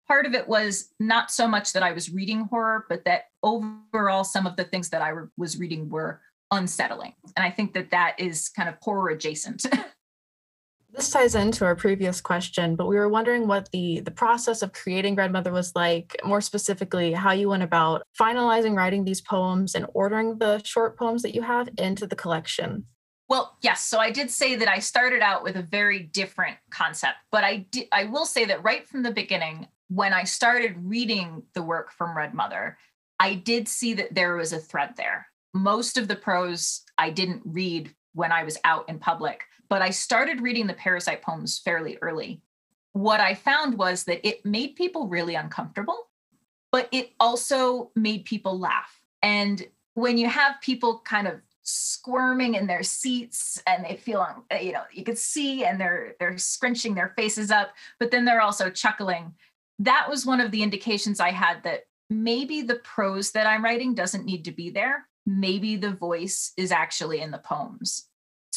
part 0.07 0.25
of 0.25 0.34
it 0.34 0.48
was 0.48 0.93
not 1.00 1.31
so 1.31 1.48
much 1.48 1.74
that 1.74 1.84
I 1.84 1.91
was 1.91 2.10
reading 2.10 2.46
horror, 2.46 2.86
but 2.88 3.03
that 3.05 3.25
overall 3.43 4.24
some 4.24 4.48
of 4.48 4.55
the 4.55 4.63
things 4.63 4.89
that 4.89 5.01
I 5.01 5.12
was 5.38 5.60
reading 5.60 5.89
were 5.89 6.22
unsettling. 6.51 7.13
And 7.36 7.46
I 7.46 7.50
think 7.50 7.74
that 7.74 7.91
that 7.91 8.15
is 8.17 8.50
kind 8.50 8.69
of 8.69 8.75
horror 8.81 9.10
adjacent. 9.10 9.65
this 10.98 11.12
ties 11.12 11.36
into 11.36 11.63
our 11.63 11.75
previous 11.75 12.20
question, 12.20 12.75
but 12.75 12.88
we 12.88 12.96
were 12.96 13.08
wondering 13.08 13.48
what 13.48 13.70
the 13.72 14.01
the 14.01 14.12
process 14.12 14.63
of 14.63 14.74
creating 14.74 15.16
Red 15.16 15.32
Mother 15.32 15.51
was 15.51 15.75
like, 15.75 16.20
more 16.25 16.42
specifically 16.42 17.13
how 17.13 17.32
you 17.32 17.50
went 17.50 17.62
about 17.62 18.01
finalizing 18.20 18.75
writing 18.75 19.06
these 19.06 19.22
poems 19.22 19.75
and 19.75 19.86
ordering 19.94 20.39
the 20.39 20.62
short 20.63 20.98
poems 20.98 21.22
that 21.22 21.36
you 21.36 21.44
have 21.44 21.70
into 21.77 22.08
the 22.08 22.16
collection. 22.16 22.86
Well, 23.30 23.58
yes. 23.62 23.82
So 23.82 24.00
I 24.00 24.10
did 24.10 24.32
say 24.32 24.56
that 24.56 24.68
I 24.68 24.80
started 24.80 25.22
out 25.22 25.44
with 25.44 25.56
a 25.56 25.62
very 25.62 26.00
different 26.00 26.58
concept, 26.72 27.18
but 27.32 27.44
I 27.44 27.68
did, 27.72 27.88
I 27.92 28.06
will 28.06 28.25
say 28.25 28.46
that 28.46 28.63
right 28.63 28.88
from 28.88 29.04
the 29.04 29.12
beginning, 29.12 29.68
when 29.89 30.13
I 30.13 30.24
started 30.24 30.75
reading 30.77 31.44
the 31.54 31.62
work 31.62 31.92
from 31.92 32.18
Red 32.18 32.34
Mother, 32.34 32.77
I 33.20 33.36
did 33.36 33.68
see 33.68 33.94
that 33.96 34.16
there 34.16 34.36
was 34.36 34.54
a 34.54 34.60
thread 34.60 34.94
there. 34.98 35.27
Most 35.54 35.98
of 35.98 36.08
the 36.08 36.16
prose 36.16 36.82
I 36.98 37.10
didn't 37.10 37.42
read 37.46 37.94
when 38.13 38.32
I 38.32 38.44
was 38.44 38.58
out 38.63 38.88
in 38.89 38.98
public, 38.98 39.44
but 39.69 39.81
I 39.81 39.89
started 39.89 40.41
reading 40.41 40.67
the 40.67 40.74
Parasite 40.74 41.21
poems 41.21 41.59
fairly 41.59 41.97
early. 42.01 42.41
What 42.93 43.19
I 43.19 43.33
found 43.33 43.77
was 43.77 44.05
that 44.05 44.27
it 44.27 44.45
made 44.45 44.75
people 44.75 45.07
really 45.07 45.36
uncomfortable, 45.36 46.07
but 46.71 46.89
it 46.91 47.12
also 47.19 47.91
made 47.95 48.25
people 48.25 48.59
laugh. 48.59 49.01
And 49.21 49.65
when 49.93 50.17
you 50.17 50.27
have 50.27 50.62
people 50.62 51.01
kind 51.05 51.27
of 51.27 51.41
squirming 51.63 52.55
in 52.55 52.65
their 52.65 52.83
seats 52.83 53.62
and 53.67 53.83
they 53.83 53.97
feel 53.97 54.25
uh, 54.53 54.55
you 54.55 54.71
know 54.71 54.83
you 54.93 55.03
could 55.03 55.17
see 55.17 55.65
and 55.65 55.81
they're 55.81 56.15
they're 56.17 56.38
scrunching 56.38 56.95
their 56.95 57.09
faces 57.17 57.51
up 57.51 57.71
but 58.00 58.09
then 58.09 58.24
they're 58.24 58.39
also 58.39 58.69
chuckling 58.69 59.33
that 59.79 60.07
was 60.09 60.25
one 60.25 60.39
of 60.39 60.51
the 60.51 60.63
indications 60.63 61.19
I 61.19 61.31
had 61.31 61.63
that 61.63 61.86
maybe 62.09 62.62
the 62.62 62.75
prose 62.75 63.31
that 63.31 63.47
I'm 63.47 63.63
writing 63.63 63.93
doesn't 63.93 64.25
need 64.25 64.45
to 64.45 64.51
be 64.51 64.69
there. 64.69 65.07
Maybe 65.25 65.75
the 65.75 65.91
voice 65.91 66.53
is 66.57 66.71
actually 66.71 67.21
in 67.21 67.31
the 67.31 67.38
poems. 67.38 68.05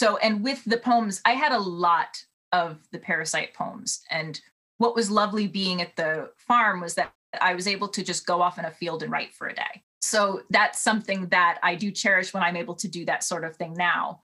So, 0.00 0.16
and 0.16 0.42
with 0.42 0.64
the 0.64 0.78
poems, 0.78 1.20
I 1.26 1.32
had 1.32 1.52
a 1.52 1.58
lot 1.58 2.24
of 2.52 2.78
the 2.90 2.98
parasite 2.98 3.52
poems. 3.52 4.00
And 4.10 4.40
what 4.78 4.96
was 4.96 5.10
lovely 5.10 5.46
being 5.46 5.82
at 5.82 5.94
the 5.96 6.30
farm 6.38 6.80
was 6.80 6.94
that 6.94 7.12
I 7.38 7.52
was 7.54 7.66
able 7.66 7.88
to 7.88 8.02
just 8.02 8.24
go 8.24 8.40
off 8.40 8.58
in 8.58 8.64
a 8.64 8.70
field 8.70 9.02
and 9.02 9.12
write 9.12 9.34
for 9.34 9.48
a 9.48 9.54
day. 9.54 9.82
So 10.00 10.40
that's 10.48 10.80
something 10.80 11.26
that 11.26 11.58
I 11.62 11.74
do 11.74 11.90
cherish 11.90 12.32
when 12.32 12.42
I'm 12.42 12.56
able 12.56 12.76
to 12.76 12.88
do 12.88 13.04
that 13.04 13.22
sort 13.22 13.44
of 13.44 13.56
thing 13.56 13.74
now. 13.74 14.22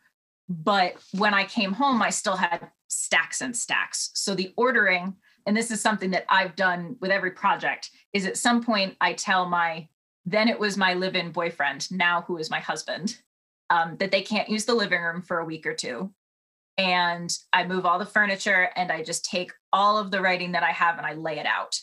But 0.49 0.95
when 1.13 1.35
I 1.35 1.45
came 1.45 1.75
home, 1.75 2.01
I 2.01 2.09
still 2.09 2.37
had 2.37 2.71
stacks 2.89 3.43
and 3.43 3.55
stacks. 3.55 4.13
So 4.15 4.35
the 4.35 4.55
ordering 4.57 5.17
and 5.45 5.55
this 5.55 5.71
is 5.71 5.83
something 5.83 6.11
that 6.13 6.25
I've 6.31 6.57
done 6.57 6.97
with 7.01 7.11
every 7.11 7.33
project, 7.33 7.91
is 8.15 8.25
at 8.25 8.39
some 8.39 8.63
point 8.63 8.97
I 9.03 9.13
tell 9.13 9.47
my 9.47 9.89
then 10.25 10.49
it 10.49 10.59
was 10.59 10.79
my 10.79 10.95
live-in 10.95 11.33
boyfriend, 11.33 11.89
now 11.93 12.25
who 12.27 12.39
is 12.39 12.51
my 12.51 12.61
husband, 12.61 13.19
um, 13.71 13.97
that 13.99 14.11
they 14.11 14.23
can't 14.23 14.49
use 14.49 14.65
the 14.65 14.75
living 14.75 15.01
room 15.01 15.23
for 15.23 15.39
a 15.39 15.45
week 15.45 15.67
or 15.67 15.75
two. 15.75 16.13
And 16.79 17.35
I 17.53 17.67
move 17.67 17.87
all 17.87 17.99
the 17.99 18.07
furniture 18.07 18.71
and 18.77 18.93
I 18.93 19.03
just 19.03 19.25
take 19.25 19.53
all 19.73 19.99
of 19.99 20.11
the 20.11 20.21
writing 20.21 20.53
that 20.53 20.63
I 20.63 20.73
have 20.73 20.99
and 20.99 21.07
I 21.07 21.15
lay 21.15 21.39
it 21.39 21.47
out. 21.47 21.79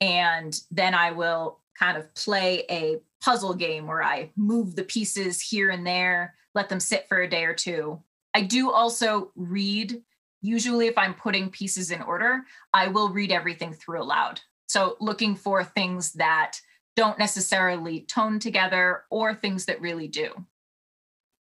And 0.00 0.58
then 0.70 0.94
I 0.94 1.12
will 1.12 1.60
kind 1.78 1.96
of 1.96 2.12
play 2.14 2.64
a 2.70 2.98
puzzle 3.22 3.54
game 3.54 3.86
where 3.86 4.02
I 4.02 4.30
move 4.36 4.74
the 4.74 4.82
pieces 4.82 5.40
here 5.40 5.70
and 5.70 5.86
there, 5.86 6.34
let 6.54 6.68
them 6.68 6.80
sit 6.80 7.06
for 7.08 7.20
a 7.20 7.30
day 7.30 7.44
or 7.44 7.54
two. 7.54 8.02
I 8.34 8.42
do 8.42 8.70
also 8.70 9.30
read 9.36 10.02
usually 10.40 10.88
if 10.88 10.98
I'm 10.98 11.14
putting 11.14 11.50
pieces 11.50 11.90
in 11.90 12.02
order, 12.02 12.42
I 12.74 12.88
will 12.88 13.10
read 13.10 13.30
everything 13.30 13.72
through 13.72 14.02
aloud. 14.02 14.40
So 14.66 14.96
looking 15.00 15.36
for 15.36 15.62
things 15.62 16.12
that 16.14 16.58
don't 16.96 17.18
necessarily 17.18 18.00
tone 18.00 18.38
together 18.38 19.04
or 19.10 19.34
things 19.34 19.66
that 19.66 19.80
really 19.80 20.08
do. 20.08 20.32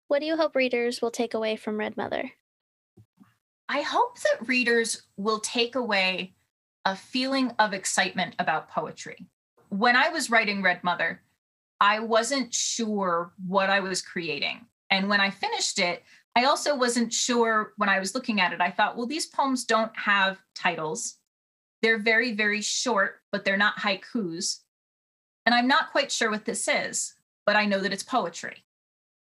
What 0.08 0.20
do 0.20 0.26
you 0.26 0.38
hope 0.38 0.56
readers 0.56 1.02
will 1.02 1.10
take 1.10 1.34
away 1.34 1.56
from 1.56 1.76
Red 1.76 1.98
Mother? 1.98 2.32
I 3.68 3.82
hope 3.82 4.18
that 4.20 4.48
readers 4.48 5.02
will 5.18 5.38
take 5.40 5.74
away 5.74 6.34
a 6.86 6.96
feeling 6.96 7.52
of 7.58 7.74
excitement 7.74 8.34
about 8.38 8.70
poetry. 8.70 9.26
When 9.68 9.96
I 9.96 10.08
was 10.08 10.30
writing 10.30 10.62
Red 10.62 10.82
Mother, 10.82 11.20
I 11.78 12.00
wasn't 12.00 12.54
sure 12.54 13.34
what 13.46 13.68
I 13.68 13.80
was 13.80 14.00
creating. 14.00 14.64
And 14.88 15.10
when 15.10 15.20
I 15.20 15.28
finished 15.28 15.78
it, 15.78 16.02
I 16.34 16.44
also 16.44 16.74
wasn't 16.74 17.12
sure 17.12 17.74
when 17.76 17.90
I 17.90 17.98
was 17.98 18.14
looking 18.14 18.40
at 18.40 18.54
it. 18.54 18.62
I 18.62 18.70
thought, 18.70 18.96
well, 18.96 19.06
these 19.06 19.26
poems 19.26 19.66
don't 19.66 19.92
have 19.94 20.38
titles. 20.54 21.16
They're 21.82 21.98
very, 21.98 22.32
very 22.32 22.62
short, 22.62 23.20
but 23.30 23.44
they're 23.44 23.58
not 23.58 23.76
haikus. 23.76 24.60
And 25.44 25.54
I'm 25.54 25.68
not 25.68 25.92
quite 25.92 26.10
sure 26.10 26.30
what 26.30 26.46
this 26.46 26.66
is, 26.66 27.12
but 27.44 27.56
I 27.56 27.66
know 27.66 27.80
that 27.80 27.92
it's 27.92 28.02
poetry. 28.02 28.64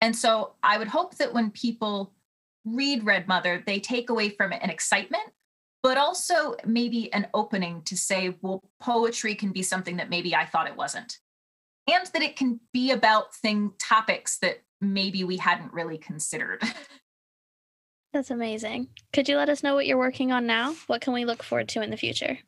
And 0.01 0.15
so 0.15 0.53
I 0.63 0.79
would 0.79 0.89
hope 0.89 1.17
that 1.17 1.35
when 1.35 1.51
people 1.51 2.13
read 2.65 3.05
Red 3.05 3.27
Mother, 3.29 3.63
they 3.67 3.81
take 3.81 4.11
away 4.11 4.29
from 4.31 4.53
it 4.53 4.63
an 4.63 4.71
excitement, 4.71 5.25
but 5.83 5.99
also 5.99 6.55
maybe 6.65 7.13
an 7.13 7.27
opening 7.35 7.83
to 7.83 7.97
say, 7.97 8.37
well, 8.41 8.63
poetry 8.81 9.35
can 9.35 9.53
be 9.53 9.63
something 9.63 9.97
that 9.97 10.11
maybe 10.11 10.35
I 10.35 10.45
thought 10.45 10.69
it 10.69 10.77
wasn't. 10.77 11.19
And 11.91 12.07
that 12.07 12.23
it 12.23 12.37
can 12.37 12.61
be 12.73 12.91
about 12.91 13.35
thing 13.35 13.73
topics 13.79 14.39
that 14.39 14.63
maybe 14.81 15.25
we 15.25 15.39
hadn't 15.39 15.73
really 15.73 15.99
considered. 15.99 16.63
That's 18.13 18.31
amazing. 18.31 18.89
Could 19.13 19.29
you 19.29 19.37
let 19.37 19.49
us 19.49 19.63
know 19.63 19.75
what 19.75 19.87
you're 19.87 19.99
working 19.99 20.33
on 20.33 20.47
now? 20.47 20.75
What 20.87 21.01
can 21.01 21.13
we 21.13 21.25
look 21.25 21.43
forward 21.43 21.69
to 21.71 21.83
in 21.83 21.91
the 21.91 21.97
future? 21.97 22.39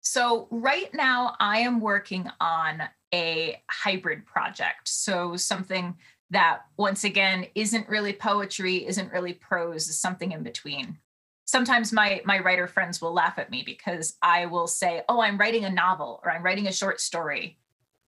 So, 0.00 0.48
right 0.50 0.92
now, 0.92 1.36
I 1.38 1.60
am 1.60 1.80
working 1.80 2.28
on 2.40 2.82
a 3.14 3.62
hybrid 3.70 4.26
project. 4.26 4.88
So, 4.88 5.36
something 5.36 5.96
that, 6.32 6.62
once 6.76 7.04
again, 7.04 7.46
isn't 7.54 7.88
really 7.88 8.12
poetry, 8.12 8.86
isn't 8.86 9.12
really 9.12 9.32
prose, 9.34 9.88
is 9.88 9.98
something 10.00 10.32
in 10.32 10.42
between. 10.42 10.98
Sometimes 11.44 11.92
my, 11.92 12.20
my 12.24 12.38
writer 12.40 12.66
friends 12.66 13.00
will 13.00 13.12
laugh 13.12 13.38
at 13.38 13.50
me 13.50 13.62
because 13.64 14.16
I 14.22 14.46
will 14.46 14.66
say, 14.66 15.02
Oh, 15.08 15.20
I'm 15.20 15.38
writing 15.38 15.64
a 15.64 15.70
novel 15.70 16.20
or 16.24 16.30
I'm 16.30 16.42
writing 16.42 16.66
a 16.66 16.72
short 16.72 17.00
story. 17.00 17.58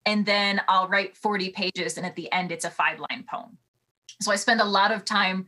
and 0.06 0.26
then 0.26 0.62
I'll 0.68 0.90
write 0.90 1.16
40 1.16 1.50
pages, 1.52 1.98
and 1.98 2.06
at 2.06 2.16
the 2.16 2.30
end, 2.32 2.52
it's 2.52 2.66
a 2.66 2.70
five 2.70 3.00
line 3.00 3.24
poem. 3.30 3.58
So 4.22 4.32
I 4.32 4.36
spend 4.36 4.60
a 4.60 4.66
lot 4.66 4.92
of 4.92 5.06
time 5.06 5.46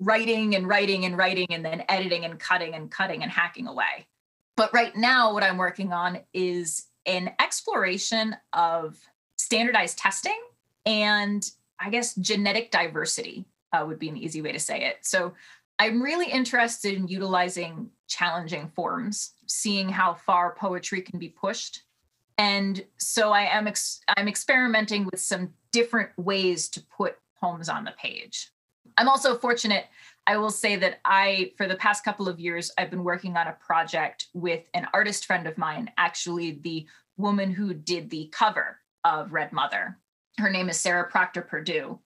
writing 0.00 0.56
and 0.56 0.66
writing 0.66 1.04
and 1.04 1.16
writing, 1.16 1.46
and 1.50 1.64
then 1.64 1.84
editing 1.88 2.24
and 2.24 2.38
cutting 2.38 2.74
and 2.74 2.90
cutting 2.90 3.22
and 3.22 3.30
hacking 3.30 3.68
away. 3.68 4.08
But 4.56 4.72
right 4.74 4.94
now, 4.96 5.32
what 5.32 5.44
I'm 5.44 5.56
working 5.56 5.92
on 5.92 6.18
is 6.34 6.86
an 7.06 7.30
exploration 7.40 8.36
of 8.52 8.98
standardized 9.36 9.98
testing 9.98 10.40
and 10.84 11.48
I 11.82 11.90
guess 11.90 12.14
genetic 12.14 12.70
diversity 12.70 13.44
uh, 13.72 13.84
would 13.86 13.98
be 13.98 14.08
an 14.08 14.16
easy 14.16 14.42
way 14.42 14.52
to 14.52 14.58
say 14.58 14.84
it. 14.84 14.98
So 15.02 15.34
I'm 15.78 16.02
really 16.02 16.30
interested 16.30 16.94
in 16.94 17.08
utilizing 17.08 17.90
challenging 18.08 18.70
forms, 18.74 19.32
seeing 19.46 19.88
how 19.88 20.14
far 20.14 20.54
poetry 20.54 21.00
can 21.00 21.18
be 21.18 21.28
pushed. 21.28 21.82
And 22.38 22.84
so 22.98 23.32
I 23.32 23.42
am 23.42 23.66
ex- 23.66 24.00
I'm 24.16 24.28
experimenting 24.28 25.04
with 25.04 25.20
some 25.20 25.52
different 25.72 26.10
ways 26.16 26.68
to 26.70 26.82
put 26.96 27.16
poems 27.40 27.68
on 27.68 27.84
the 27.84 27.92
page. 27.92 28.50
I'm 28.96 29.08
also 29.08 29.36
fortunate 29.38 29.86
I 30.26 30.36
will 30.36 30.50
say 30.50 30.76
that 30.76 31.00
I, 31.04 31.52
for 31.56 31.66
the 31.66 31.74
past 31.76 32.04
couple 32.04 32.28
of 32.28 32.38
years, 32.38 32.70
I've 32.78 32.90
been 32.90 33.04
working 33.04 33.36
on 33.36 33.48
a 33.48 33.56
project 33.60 34.28
with 34.34 34.68
an 34.74 34.86
artist 34.94 35.26
friend 35.26 35.46
of 35.46 35.58
mine, 35.58 35.90
actually, 35.98 36.60
the 36.62 36.86
woman 37.16 37.50
who 37.50 37.74
did 37.74 38.08
the 38.08 38.28
cover 38.32 38.78
of 39.04 39.32
Red 39.32 39.52
Mother. 39.52 39.98
Her 40.38 40.50
name 40.50 40.68
is 40.68 40.78
Sarah 40.78 41.08
Proctor 41.10 41.42
Purdue. 41.42 42.00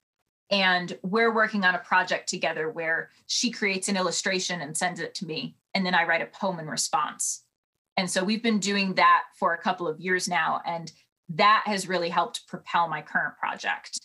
And 0.50 0.96
we're 1.02 1.34
working 1.34 1.64
on 1.64 1.74
a 1.74 1.80
project 1.80 2.28
together 2.28 2.70
where 2.70 3.10
she 3.26 3.50
creates 3.50 3.88
an 3.88 3.96
illustration 3.96 4.60
and 4.60 4.76
sends 4.76 5.00
it 5.00 5.14
to 5.16 5.26
me. 5.26 5.56
And 5.74 5.84
then 5.84 5.94
I 5.94 6.04
write 6.04 6.22
a 6.22 6.26
poem 6.26 6.60
in 6.60 6.68
response. 6.68 7.42
And 7.96 8.10
so 8.10 8.22
we've 8.22 8.42
been 8.42 8.60
doing 8.60 8.94
that 8.94 9.24
for 9.38 9.54
a 9.54 9.58
couple 9.58 9.88
of 9.88 10.00
years 10.00 10.28
now. 10.28 10.60
And 10.64 10.92
that 11.30 11.64
has 11.66 11.88
really 11.88 12.08
helped 12.08 12.46
propel 12.46 12.88
my 12.88 13.02
current 13.02 13.36
project. 13.38 14.00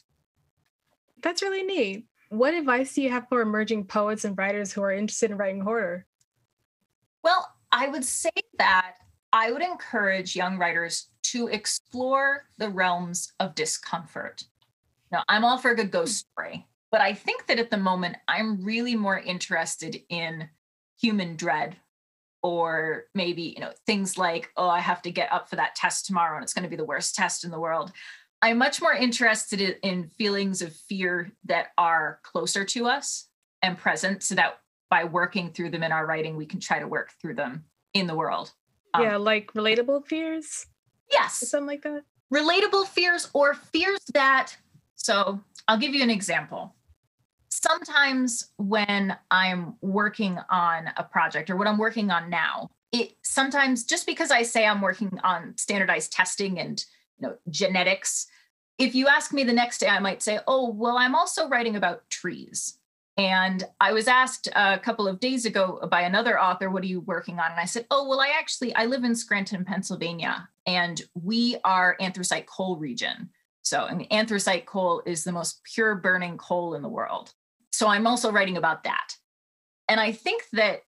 That's 1.22 1.42
really 1.42 1.64
neat. 1.64 2.06
What 2.30 2.54
advice 2.54 2.96
do 2.96 3.02
you 3.02 3.10
have 3.10 3.28
for 3.30 3.42
emerging 3.42 3.86
poets 3.86 4.26
and 4.26 4.38
writers 4.38 4.72
who 4.72 4.82
are 4.82 4.92
interested 4.92 5.32
in 5.32 5.38
writing 5.38 5.62
horror? 5.62 6.08
Well, 7.24 7.48
I 7.72 7.88
would 7.88 8.06
say 8.06 8.32
that 8.58 8.96
I 9.34 9.52
would 9.52 9.62
encourage 9.62 10.36
young 10.36 10.58
writers 10.58 11.08
to 11.32 11.48
explore 11.48 12.46
the 12.58 12.70
realms 12.70 13.32
of 13.40 13.56
discomfort. 13.56 14.44
Now, 15.12 15.24
I'm 15.28 15.46
all 15.46 15.58
for 15.58 15.72
a 15.72 15.76
good 15.76 15.92
ghost 15.92 16.26
story, 16.32 16.68
but 16.92 17.02
I 17.02 17.14
think 17.14 17.48
that 17.48 17.60
at 17.60 17.70
the 17.70 17.78
moment, 17.78 18.18
I'm 18.28 18.64
really 18.64 18.96
more 18.96 19.18
interested 19.18 20.02
in 20.10 20.50
human 21.00 21.36
dread 21.36 21.78
or 22.44 23.06
maybe 23.14 23.54
you 23.56 23.60
know 23.60 23.72
things 23.86 24.18
like 24.18 24.50
oh 24.58 24.68
i 24.68 24.80
have 24.80 25.02
to 25.02 25.12
get 25.12 25.32
up 25.32 25.48
for 25.48 25.58
that 25.58 25.76
test 25.76 26.08
tomorrow 26.08 26.36
and 26.36 26.44
it's 26.44 26.54
going 26.54 26.64
to 26.64 26.70
be 26.70 26.76
the 26.76 26.84
worst 26.84 27.16
test 27.16 27.44
in 27.44 27.52
the 27.52 27.60
world. 27.60 27.92
I'm 28.44 28.58
much 28.58 28.82
more 28.82 28.94
interested 28.94 29.78
in 29.84 30.10
feelings 30.18 30.64
of 30.64 30.76
fear 30.76 31.32
that 31.46 31.68
are 31.78 32.20
closer 32.24 32.66
to 32.66 32.88
us 32.88 33.28
and 33.62 33.78
present 33.78 34.24
so 34.24 34.34
that 34.34 34.58
by 34.90 35.04
working 35.04 35.52
through 35.52 35.70
them 35.70 35.84
in 35.84 35.92
our 35.92 36.08
writing 36.08 36.36
we 36.36 36.48
can 36.48 36.60
try 36.60 36.80
to 36.80 36.88
work 36.88 37.12
through 37.22 37.36
them 37.36 37.66
in 37.94 38.08
the 38.08 38.16
world. 38.16 38.52
Um, 38.94 39.04
yeah 39.04 39.18
like 39.18 39.54
relatable 39.54 40.08
fears 40.08 40.66
yes 41.12 41.50
something 41.50 41.68
like 41.68 41.82
that 41.82 42.04
relatable 42.34 42.88
fears 42.88 43.30
or 43.34 43.54
fears 43.54 44.00
that 44.14 44.56
so 44.96 45.42
I'll 45.68 45.78
give 45.78 45.96
you 45.96 46.04
an 46.04 46.10
example. 46.10 46.76
Sometimes 47.50 48.52
when 48.58 49.16
I'm 49.30 49.76
working 49.82 50.38
on 50.50 50.90
a 50.98 51.04
project 51.04 51.50
or 51.50 51.56
what 51.56 51.68
I'm 51.68 51.78
working 51.78 52.12
on 52.12 52.30
now, 52.30 52.70
it 52.92 53.14
sometimes 53.24 53.84
just 53.84 54.06
because 54.06 54.32
I 54.32 54.44
say 54.44 54.66
I'm 54.66 54.82
working 54.82 55.20
on 55.24 55.56
standardized 55.58 56.12
testing 56.12 56.60
and 56.60 56.84
you 57.20 57.28
know 57.28 57.38
genetics, 57.50 58.28
if 58.78 58.96
you 58.96 59.08
ask 59.08 59.34
me 59.34 59.44
the 59.44 59.54
next 59.54 59.80
day, 59.80 59.88
I 59.88 60.00
might 60.00 60.22
say, 60.22 60.40
oh, 60.48 60.72
well, 60.72 60.98
I'm 60.98 61.16
also 61.16 61.48
writing 61.48 61.76
about 61.76 62.10
trees. 62.10 62.78
And 63.18 63.64
I 63.80 63.92
was 63.92 64.08
asked 64.08 64.48
a 64.56 64.80
couple 64.80 65.08
of 65.08 65.20
days 65.20 65.46
ago 65.46 65.88
by 65.92 66.02
another 66.02 66.40
author, 66.40 66.70
what 66.70 66.84
are 66.84 66.88
you 66.88 67.02
working 67.02 67.40
on? 67.40 67.52
And 67.52 67.60
I 67.60 67.66
said, 67.66 67.86
oh, 67.92 68.08
well, 68.08 68.22
I 68.22 68.30
actually, 68.38 68.74
I 68.74 68.86
live 68.86 69.04
in 69.04 69.16
Scranton, 69.16 69.66
Pennsylvania, 69.66 70.50
and 70.66 71.02
we 71.14 71.58
are 71.64 71.98
anthracite 72.00 72.46
coal 72.46 72.78
region. 72.78 73.30
So, 73.64 73.82
I 73.84 73.94
mean, 73.94 74.08
anthracite 74.12 74.66
coal 74.66 75.04
is 75.06 75.24
the 75.24 75.32
most 75.32 75.62
pure 75.64 75.96
burning 75.96 76.38
coal 76.38 76.74
in 76.74 76.82
the 76.82 76.90
world. 76.90 77.34
So, 77.72 77.88
I'm 77.88 78.08
also 78.08 78.32
writing 78.32 78.58
about 78.58 78.84
that. 78.84 79.16
And 79.88 80.00
I 80.00 80.12
think 80.12 80.44
that 80.54 80.84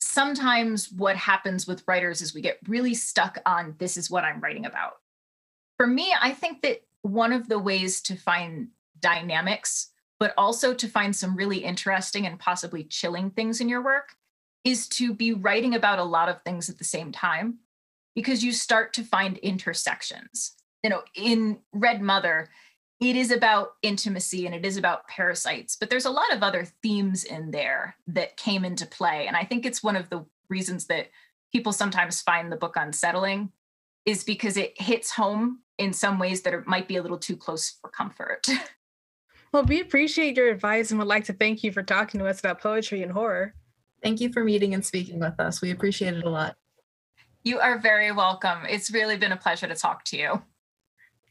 sometimes 0.00 0.90
what 0.90 1.16
happens 1.16 1.66
with 1.66 1.84
writers 1.86 2.22
is 2.22 2.34
we 2.34 2.40
get 2.40 2.58
really 2.66 2.94
stuck 2.94 3.38
on 3.46 3.74
this 3.78 3.96
is 3.96 4.10
what 4.10 4.24
I'm 4.24 4.40
writing 4.40 4.66
about. 4.66 4.94
For 5.76 5.86
me, 5.86 6.14
I 6.20 6.32
think 6.32 6.62
that 6.62 6.82
one 7.02 7.32
of 7.32 7.48
the 7.48 7.58
ways 7.58 8.00
to 8.02 8.16
find 8.16 8.68
dynamics, 9.00 9.90
but 10.18 10.34
also 10.36 10.74
to 10.74 10.88
find 10.88 11.14
some 11.14 11.36
really 11.36 11.58
interesting 11.58 12.26
and 12.26 12.38
possibly 12.38 12.84
chilling 12.84 13.30
things 13.30 13.60
in 13.60 13.68
your 13.68 13.82
work, 13.82 14.14
is 14.64 14.88
to 14.88 15.14
be 15.14 15.32
writing 15.32 15.74
about 15.74 15.98
a 15.98 16.04
lot 16.04 16.28
of 16.28 16.42
things 16.42 16.68
at 16.68 16.76
the 16.76 16.84
same 16.84 17.12
time 17.12 17.58
because 18.14 18.42
you 18.44 18.52
start 18.52 18.92
to 18.94 19.04
find 19.04 19.38
intersections 19.38 20.54
you 20.82 20.90
know, 20.90 21.02
in 21.14 21.58
Red 21.72 22.00
Mother, 22.00 22.48
it 23.00 23.16
is 23.16 23.30
about 23.30 23.72
intimacy 23.82 24.46
and 24.46 24.54
it 24.54 24.64
is 24.64 24.76
about 24.76 25.08
parasites, 25.08 25.76
but 25.76 25.90
there's 25.90 26.04
a 26.04 26.10
lot 26.10 26.32
of 26.32 26.42
other 26.42 26.66
themes 26.82 27.24
in 27.24 27.50
there 27.50 27.96
that 28.08 28.36
came 28.36 28.64
into 28.64 28.86
play. 28.86 29.26
And 29.26 29.36
I 29.36 29.44
think 29.44 29.64
it's 29.64 29.82
one 29.82 29.96
of 29.96 30.10
the 30.10 30.24
reasons 30.48 30.86
that 30.86 31.08
people 31.52 31.72
sometimes 31.72 32.20
find 32.20 32.50
the 32.50 32.56
book 32.56 32.74
unsettling 32.76 33.52
is 34.04 34.24
because 34.24 34.56
it 34.56 34.80
hits 34.80 35.12
home 35.12 35.60
in 35.78 35.92
some 35.92 36.18
ways 36.18 36.42
that 36.42 36.54
are, 36.54 36.64
might 36.66 36.88
be 36.88 36.96
a 36.96 37.02
little 37.02 37.18
too 37.18 37.36
close 37.36 37.76
for 37.80 37.90
comfort. 37.90 38.46
Well, 39.52 39.64
we 39.64 39.80
appreciate 39.80 40.36
your 40.36 40.48
advice 40.48 40.92
and 40.92 41.00
would 41.00 41.08
like 41.08 41.24
to 41.24 41.32
thank 41.32 41.64
you 41.64 41.72
for 41.72 41.82
talking 41.82 42.20
to 42.20 42.26
us 42.28 42.38
about 42.38 42.60
poetry 42.60 43.02
and 43.02 43.10
horror. 43.10 43.56
Thank 44.00 44.20
you 44.20 44.32
for 44.32 44.44
meeting 44.44 44.74
and 44.74 44.86
speaking 44.86 45.18
with 45.18 45.40
us. 45.40 45.60
We 45.60 45.72
appreciate 45.72 46.14
it 46.14 46.22
a 46.22 46.30
lot. 46.30 46.59
You 47.42 47.58
are 47.58 47.78
very 47.78 48.12
welcome. 48.12 48.58
It's 48.68 48.90
really 48.90 49.16
been 49.16 49.32
a 49.32 49.36
pleasure 49.36 49.66
to 49.66 49.74
talk 49.74 50.04
to 50.06 50.16
you. 50.16 50.42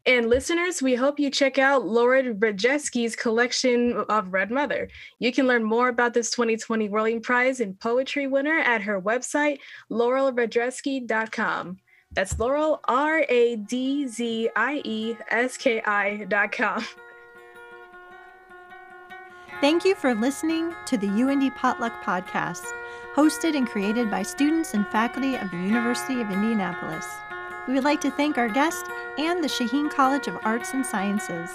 And 0.06 0.28
listeners, 0.28 0.82
we 0.82 0.96
hope 0.96 1.20
you 1.20 1.30
check 1.30 1.60
out 1.60 1.86
Laura 1.86 2.24
Radzieski's 2.34 3.16
collection 3.16 3.94
of 4.10 4.34
Red 4.34 4.50
Mother. 4.50 4.90
You 5.20 5.32
can 5.32 5.46
learn 5.46 5.64
more 5.64 5.90
about 5.90 6.14
this 6.14 6.32
2020 6.32 6.90
Whirling 6.90 7.22
Prize 7.22 7.60
and 7.60 7.80
Poetry 7.80 8.26
winner 8.26 8.58
at 8.60 8.82
her 8.82 9.00
website, 9.00 9.60
laurelradzieski.com. 9.92 11.78
That's 12.12 12.40
Laurel, 12.40 12.80
R 12.88 13.24
A 13.30 13.58
D 13.58 14.08
Z 14.08 14.50
I 14.56 14.82
E 14.84 15.16
S 15.30 15.58
K 15.58 15.82
I.com. 15.86 16.84
Thank 19.62 19.84
you 19.84 19.94
for 19.94 20.16
listening 20.16 20.74
to 20.86 20.98
the 20.98 21.08
UIndy 21.08 21.54
Potluck 21.54 22.02
Podcast, 22.02 22.64
hosted 23.14 23.58
and 23.58 23.68
created 23.68 24.10
by 24.10 24.24
students 24.24 24.74
and 24.74 24.88
faculty 24.88 25.36
of 25.36 25.52
the 25.52 25.58
University 25.58 26.22
of 26.22 26.32
Indianapolis. 26.32 27.06
We 27.68 27.74
would 27.74 27.84
like 27.84 28.00
to 28.02 28.12
thank 28.12 28.38
our 28.38 28.48
guest 28.48 28.86
and 29.18 29.44
the 29.44 29.50
Shaheen 29.50 29.92
College 29.92 30.28
of 30.28 30.40
Arts 30.44 30.74
and 30.74 30.86
Sciences. 30.86 31.52